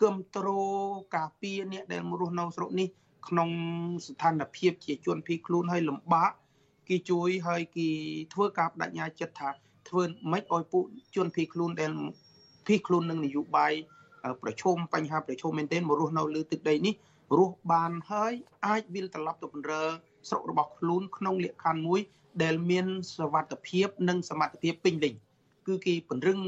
[0.00, 0.48] គ្រប់គ្រ
[0.86, 2.88] ងការពារអ្នកដែលមករស់នៅស្រុកនេះ
[3.28, 3.50] ក្នុង
[4.06, 6.32] ស្ថានភាពជាជនភៀសខ្លួនហើយលំបាក
[6.88, 7.88] គេជួយហើយគេ
[8.32, 9.48] ធ្វើការបដិញ្ញាចិត្តថា
[9.88, 10.02] ធ្វើ
[10.32, 10.84] ម៉េចឲ្យពួក
[11.16, 11.92] ជនភៀសខ្លួនដែល
[12.66, 13.72] ភៀសខ្លួននឹងនយោបាយ
[14.42, 16.94] ប្រឈមបញ្ហាប្រឈមមែនទែនមករស់នៅលើទឹកដីនេះ
[17.38, 18.32] រស់បានហើយ
[18.66, 19.84] អាចវិលត្រឡប់ទៅបំរើ
[20.28, 22.00] ស្រុករបស់ខ្លួនក្នុងលក្ខខណ្ឌមួយ
[22.42, 22.86] ដែលមាន
[23.18, 25.14] សវត្ថភាពនិងសមត្ថភាពពេញលេញ
[25.66, 26.38] គឺគេពង្រឹង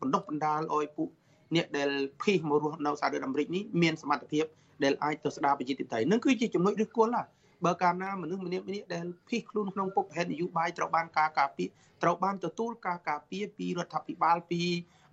[0.00, 1.08] បណ្ដុះបណ្ដាលឲ្យពួក
[1.54, 1.90] អ្នកដែល
[2.22, 4.44] ភៀសមករស់នៅសហរដ្ឋអាមេរិកនេះមានសមត្ថភាព
[4.84, 7.22] ដែលអាចទៅស្ដារប្រជាធិបតេយ្យនឹងគឺជាចំណុចឫសគល់ណា
[7.64, 11.68] បើកាលណាមនុស្សម្នាក់ម្នាក់ដែលភៀសខ្លួនក្នុងពុកប្រហែលនយោបាយត្រូវបានការការពារ
[12.02, 14.62] ត្រូវបានទទួលការការពារពីរដ្ឋាភិបាលពី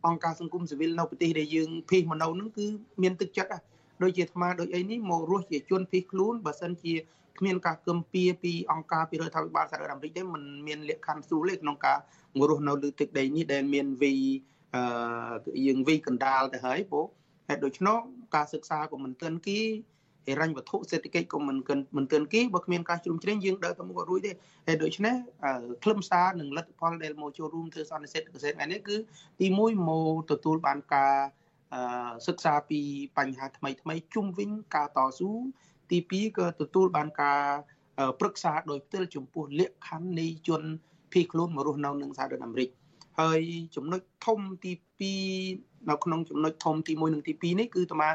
[0.08, 2.66] អង្គការសង្គមស៊ីវិលនៅប្រទេសដែលយើងភៀសមកនៅនឹងគឺ
[3.02, 3.52] មានទឹកចិត្ត
[4.04, 6.94] ដូចជាអាត្មាដូចអីនេះមករស់ជាជនភៀសខ្លួនបើសិនជា
[7.40, 11.98] គ្មានការគំពីពីអង្គការពីរដ្ឋាភិបាលសហរដ្ឋអាមេរិកទេมันមានលក្ខខណ្ឌស្រួលទេក្នុងការ
[12.38, 14.14] មករស់នៅលើទឹកដីនេះដែលមានវី
[14.76, 14.84] អឺ
[15.66, 17.06] យើងវីកណ្ដាលទៅហើយព្រោះ
[17.48, 18.00] ហេតុដូច្នោះ
[18.36, 19.60] ការសិក្សាក៏មិនទាន់គី
[20.28, 21.58] ហិរញ្ញវត្ថុសេដ្ឋកិច្ចក៏មិន
[21.98, 24.32] មិនទាន់គីបើគ្មានការជ្រុំជ្រែងយើងដើរទៅមុខអត់រួចទេ
[24.68, 25.16] ហើយដូច្នេះ
[25.84, 28.96] ខ្លឹមសារនិងលទ្ធផលដែលមកចូលរួមធ្វើសន្និសីទកសិកម្មនេះគឺ
[29.40, 31.16] ទី1មកទទួលបានការ
[32.28, 32.80] សិក្សាពី
[33.18, 35.30] បញ្ហាថ្មីថ្មីជុំវិញការតស៊ូ
[35.92, 37.42] ទី2ក៏ទទួលបានការ
[38.20, 40.62] ប្រឹក្សាដោយផ្ទាល់ចំពោះលក្ខខណ្ឌនៃជន
[41.12, 42.70] ភៀសខ្លួនមករស់នៅនៅសហរដ្ឋអាមេរិក
[43.20, 43.42] ហើយ
[43.76, 48.10] ចំណុចធំទី2 នៅក្នុងចំណុចធំទី1និងទី2នេះគឺតាមា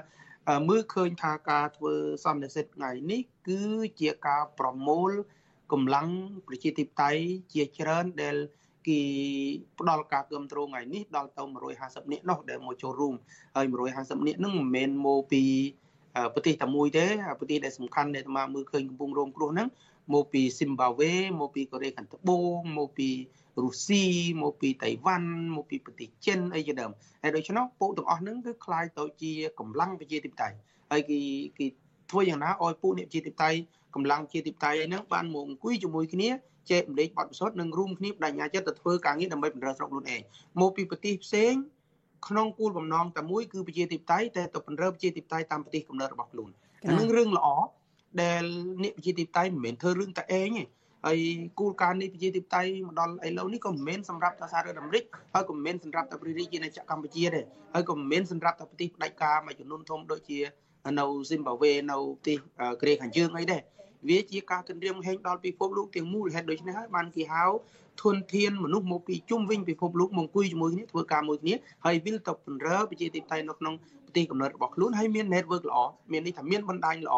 [0.68, 1.94] មើលឃើញថាការធ្វើ
[2.24, 3.60] សន្និសីទថ្ងៃនេះ គឺ
[4.00, 5.10] ជាការប្រមូល
[5.72, 6.08] កម្លាំង
[6.46, 8.36] ប្រជាធិបតេយ្យជាច្រើនដែល
[8.88, 9.00] គេ
[9.78, 11.42] ផ្ដល់ការគ្រប់គ្រងថ្ងៃនេះដល់ទៅ
[11.76, 13.14] 150នាក់នោះដែលមកចូលរួម
[13.56, 15.42] ហើយ150នាក់ហ្នឹងមិនមែនមកពី
[16.34, 17.06] ប្រទេសតែមួយទេ
[17.38, 19.68] ប្រទេសដែលសំខាន់ដែលអាត្មាមើលឃើញកំពុងរងគ្រោះហ្នឹង
[20.14, 23.08] មកពីស៊ីមបាវេមកពីកូរ៉េខាងត្បូងមកពី
[23.63, 24.03] រុស្ស៊ី
[24.41, 30.55] មកពីតៃវ៉ាន់មកពីប្រទេសចិនអីជាដើមហើយដូច្នោះពួកទាំងអស់ហ្នឹងគឺคล้ายទៅជាកម្លាំងប្រជាធិបតេយ្យ
[30.91, 31.19] ហើយគេ
[31.59, 31.65] គេ
[32.11, 33.59] ធ្វើយ៉ាងណាឲ្យពួកអ្នកប្រជាធិបតេយ្យ
[33.95, 36.29] កម្លាំងប្រជាធិបតេយ្យហ្នឹងបានមកអង្គុយជាមួយគ្នា
[36.71, 40.21] ចែកម្លេចបទពិសោធន៍និងរួមគ្នាបដិញ្ញាចិត្តទៅធ្វើការងារដើម្បីបំរើស្រុកខ្លួនឯង
[40.61, 41.53] មកពីប្រទេសផ្សេង
[42.27, 46.49] ក្នុងគោលបំណងតែមួយគឺប្រជាធិបតេយ្យតែទៅបំរើប្រជាធិបតេយ្យតាមប្រទេសកំណើតរបស់ខ្លួន
[46.87, 47.47] អានឹងរឿងល្អ
[48.21, 48.43] ដែល
[48.83, 50.63] អ្នកប្រជាធិបតេយ្យមិនមែនធ្វើរឿងតែឯងទេ
[51.06, 51.18] ហើយ
[51.60, 57.40] គោលការណ៍នេះប្រជាធិបតេយ្យមកដល់ឥឡូវនេះក៏មិនមែនសម្រាប់តែសហរដ្ឋអាមេរិកហើយក៏មិនមែនសម្រាប់តែប្រទេសរាជាណាចក្រកម្ពុជាទេ
[57.74, 60.38] ហើយក៏មិនមែនសម្រាប់តែប្រទេសផ្ដាច់ការមួយចំនួនធំដូចជា
[60.98, 62.38] នៅស៊ីមបាវេនៅប្រទេស
[62.80, 63.60] កូរ៉េខាងជើងអីដែរ
[64.08, 67.44] វាជាការគម្រាមហែងដល់ពិភពលោកទាំងមូលហេតុដូច្នេះហើយបានគេហៅ
[68.02, 73.74] ធនធានមនុស្សមកពីជុំវិញពិភពលោកមកអង្គុយជាមួយគ្នាធ្វើការមួយគ្នាហើយវិលទៅពង្រើប្រជាធិបតេយ្យនៅក្នុង
[74.06, 75.78] ប្រទេសកំណើតរបស់ខ្លួនហើយមាន network ល្អ
[76.12, 77.16] មាននេះថាមានបណ្ដាញល្អ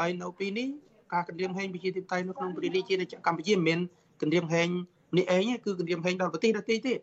[0.00, 0.68] ហើយនៅពេលនេះ
[1.12, 2.94] ការគម្រាមហែងប្រជាធិបតេយ្យនៅក្នុងប្រទេសជា
[3.26, 3.78] កម្ពុជាមិនមែន
[4.20, 4.68] គម្រាមហែង
[5.16, 6.98] នេះឯងគឺគម្រាមហែងដល់ប្រទេសដទៃទៀត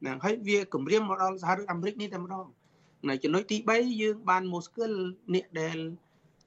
[0.00, 2.46] ហ្នឹងហើយវាគម្រាមមកដល់សហរដ្ឋអាមេរិកនេះតែម្ដង
[3.08, 4.98] នៅចំណុចទី3យើងបានមកស្គាល់
[5.34, 5.76] អ្នកដែល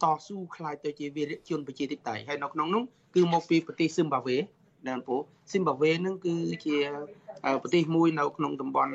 [0.04, 2.84] តស៊ូខ្លាចទៅជាវីរៈជនប្រជាធិបតេយ្យហើយនៅក្នុងនោះ
[3.16, 4.38] គឺមកពីប្រទេសស៊ីមបាវេ
[4.88, 5.16] ដែលពូ
[5.52, 6.36] ស៊ីមបាវេនឹងគឺ
[6.66, 6.78] ជា
[7.62, 8.94] ប្រទេសមួយនៅក្នុងតំបន់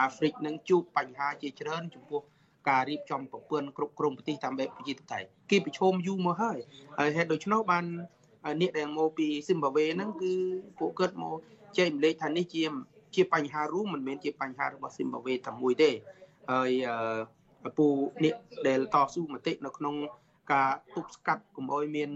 [0.00, 2.20] អាហ្វ្រិកនឹងជួបបញ្ហាជាច្រើនចំពោះ
[2.68, 6.58] ការរៀបចំប្រព័ន្ធគ្រប់គ្រងប្រទេសតាមបែបប្រជាធិបតេយ្យគេប្រឈមយូរមកហើយ
[6.98, 7.84] ហើយហេតុដូច្នោះបាន
[8.60, 10.32] អ្នកដែលមកពីស៊ីមបាវេហ្នឹងគឺ
[10.78, 11.36] ពួកគាត់មក
[11.78, 12.62] ចែកម្លែកថានេះជា
[13.14, 15.90] ជាបញ្ហារួមមិនមែនជាបញ្ហារបស់ស៊ីមបាវេតែមួយទេ
[16.50, 16.70] ហើយ
[17.78, 17.86] ពូ
[18.24, 18.34] អ្នក
[18.68, 19.94] ដែលតស៊ូមតិនៅក្នុង
[20.52, 22.10] ការទប់ស្កាត់កុំឲ្យមាន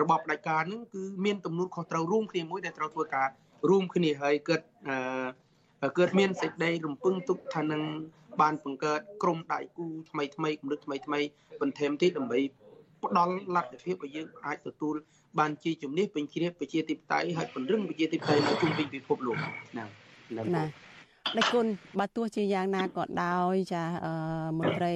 [0.00, 3.28] របបផ្ដាច់ការនឹងគឺមានទំនួលខុសត្រូវរួមគ្នាមួយដែលត្រូវធ្វើការ
[3.70, 4.66] រួមគ្នាហើយគាត់
[5.98, 7.82] កើតមានសេចក្តីរំពឹងទុកថានឹង
[8.40, 11.20] បានបង្កើតក្រុមដៃគូថ្មីថ្មីគំនិតថ្មីថ្មី
[11.60, 12.38] បន្ថែមទៀតដើម្បី
[13.04, 14.94] ផ្ដល់លទ្ធភាពឲ្យយើងអាចទទួល
[15.38, 19.36] បានជាជំនាញពេញជ្រាបប្រជាធិបតេយ្យហើយពង្រឹងប្រជាធិបតេយ្យនៅជុំវិញពិភពលោក
[19.78, 19.84] ណា
[20.56, 20.64] ណា
[21.36, 21.66] ដែលគុណ
[22.00, 23.84] បើទោះជាយ៉ាងណាក៏ដោយចា
[24.58, 24.94] មន្ត្រី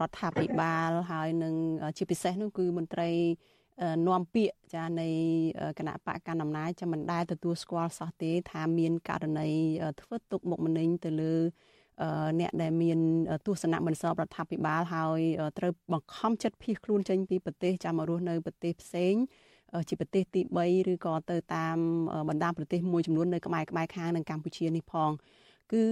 [0.00, 1.54] រដ្ឋាភិបាលហើយនឹង
[1.98, 3.10] ជាពិសេសនោះគឺមន្ត្រី
[4.08, 5.08] នាំពាក្យចានៃ
[5.78, 9.48] គណៈបកកណ្ដាលអំណាចចាំមិនដែលទទួលស្គាល់សោះទេ ថាមានករណី
[10.00, 11.34] ធ្វើទុកមុខម្នេញទៅលើ
[12.40, 12.98] អ្នកដែលមាន
[13.46, 15.20] ទស្សនៈមិនស្របរដ្ឋាភិបាលហើយ
[15.58, 19.14] ត្រូវបង្ខំចិត្តភៀសខ្លួនចេញពីប្រទេសចាំមករស់នៅប្រទេសផ្សេង
[19.88, 21.76] ជាប្រទេសទី3ឬក៏ទៅតាម
[22.28, 25.10] បណ្ដាប្រទេសមួយចំនួននៅក្បែរក្បែរខាងនឹងកម្ពុជានេះផង
[25.72, 25.84] គឺ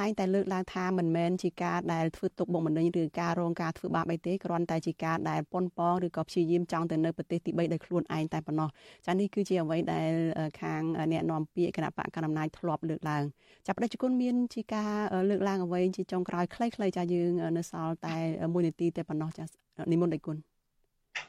[0.00, 8.68] តែងតែលើកឡើងថាមិនមែនជាការដែលធ្វើទុកបុកម្នេញឬការរងការធ្វើបាបអីទេគ្រាន់តែជាការដែលប៉ុនប៉ងឬក៏ព្យាយាមចង់ទៅនៅប្រទេសទី3ដោយខ្លួនឯងតែប៉ុណ្ណោះ
[9.06, 10.12] ចានេះគឺជាអ្វីដែល
[10.60, 13.22] ខាងអ្នកនាំពាក្យគណៈបកកណ្ដាលអំណាចធ្លាប់លើកឡើង
[13.66, 14.92] ចាប់ប្រជាជនមានជាការ
[15.30, 19.44] លើកឡើងអ្វីជាចុងក្រោយខ្លីៗចាយើងនៅសល់តែ1នាទីតែប៉ុណ្ណោះចា
[19.92, 20.53] និមន្តដៃគុណ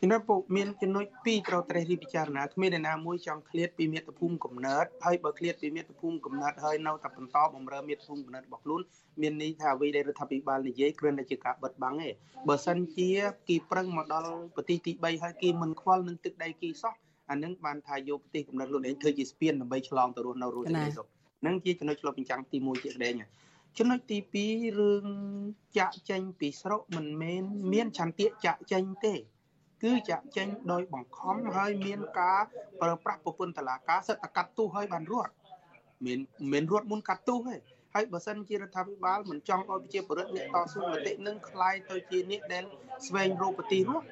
[0.02, 8.82] ចំណុចពុកមានចំណុចពីរត្រូវត្រេះរិះពិចារណាគ្មានអ្នកណាមួយចង់ឃ្លាតពីមាតុភូមិកំណើតហើយបើឃ្លាតពីមាតុភូមិកំណើតហើយនៅតែបន្តបំរើមាតុភូមិកំណើតរបស់ខ្លួន
[9.22, 12.10] មានន័យថាអ្វីដែលរដ្ឋាភិបាលនិយាយគ្រាន់តែជាការបិទបាំងទេ
[12.48, 13.10] បើសិនជា
[13.50, 16.94] គេប្រឹងមកដល់ប្រទេសទី3ហើយគេមិនខ្វល់នឹងទឹកដីគេសោះ
[17.30, 21.08] អានឹងបានថាយកប្រទេសកំណើតខ្លួនឯងធ្វើជាស្ពានដើម្បីឆ្លងទៅរស់នៅរស់នៅសុខ
[21.46, 23.14] នឹងជាចំណុចឆ្លុះបញ្ចាំងទី1ជាស្ដែង
[23.78, 24.18] ចំណុចទី
[24.50, 25.06] 2រឿង
[25.78, 29.16] ចាក់ចេញពីស្រុកមិនមែនមានឆន្ទៈចាក់ចេញទេ
[29.83, 32.41] គឺចាក់ចេញដោយបង្ខំហើយមានការ
[32.81, 35.33] ប្រើប្រាស់ប្រព័ន្ធតឡាការសិទ្ធិកាត់ទោសហើយបានរត់
[36.07, 36.18] មាន
[36.53, 37.57] មិនរត់មុនកាត់ទោសទេ
[37.95, 42.64] ហើយបើសិនជារដ្ឋាភិបាលមិនចង់ឲ្យប្រជាពលរដ្ឋអ្នកតស៊ូមតិនឹងคลายទៅជាអ្នកដែល
[43.07, 44.05] ស្វែងរកប្រទេសរស់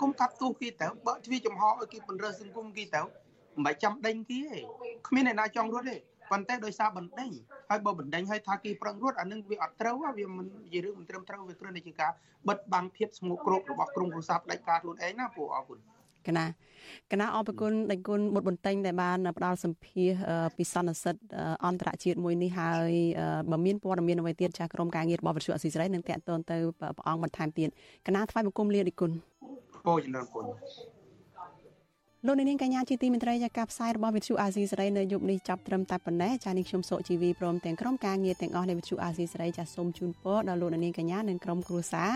[0.00, 4.60] គុំកាត់ទោសគេទៅបើទ្វាចំហឲ្យគេពន្រើសសង្គមគេទៅមិនបាច់ចាំដេញគេទេ
[5.06, 5.96] គ្មានអ្នកណាចង់រត់ទេ
[6.31, 7.31] ប៉ុន្តែដោយសារបណ្ដេញ
[7.69, 12.11] ហើយបើបណ្ដេញហើយថាគេប្រឹងរត់អានឹងវាអត់ត្រូវវាមិនជារឿងមិនត្រឹមត្រូវវាគ្រាន់តែជាការ
[12.47, 15.77] បិទបាំងភាពស្ងួតគ្រោករបស់ក្រុមគ្រួសារផ្ដាច់ការខ្លួនឯងណាពូអរគុណ
[16.27, 16.45] កណា
[17.11, 20.09] កណាអរគុណដេញគុណបុតបន្ទែងដែលបានផ្ដល់សម្ភារ
[20.57, 21.15] ពីសន្និសិទ
[21.65, 22.91] អន្តរជាតិមួយនេះហើយ
[23.51, 27.69] បើមានព័ត៌មានអ្វីទៀតចាស់ក្រុមការងាររបស់វិទ្យុអសីសេរីនឹងតាក់ទងទៅព្រះអង្គបន្ថែមទៀត
[28.07, 29.11] កណាថ្វាយបង្គំលាដេញគុណ
[29.87, 30.45] ពោចំណានគុណ
[32.25, 42.11] លោកនាងកញ្ញាជាទីមេត្រីចាការផ្សាយរបស់វិទ្យុអាស៊ីសេរីនៅយប់នេះចាប់ត្រឹមតែប៉ុណ្ណេះចានេះខ្ញុំសុជីវីព្រមទាំងក្រុមការងារទាំងអស់នៃវិទ្យុអាស៊ីសេរីចាសូមជូនពរដល់លោកនាងកញ្ញានិងក្រុមគ្រួសារ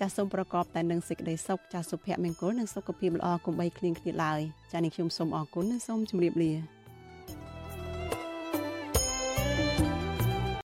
[0.00, 4.40] ចាសូមប្រកបតែនឹងសេចក្តីសុខចាសុភមង្គលនិងសុខភាពល្អកុំបីឃ្លៀងឃ្លាតឡើយ
[4.72, 6.73] ចានេះខ្ញុំសូមអរគុណនិងសូមជម្រាបលា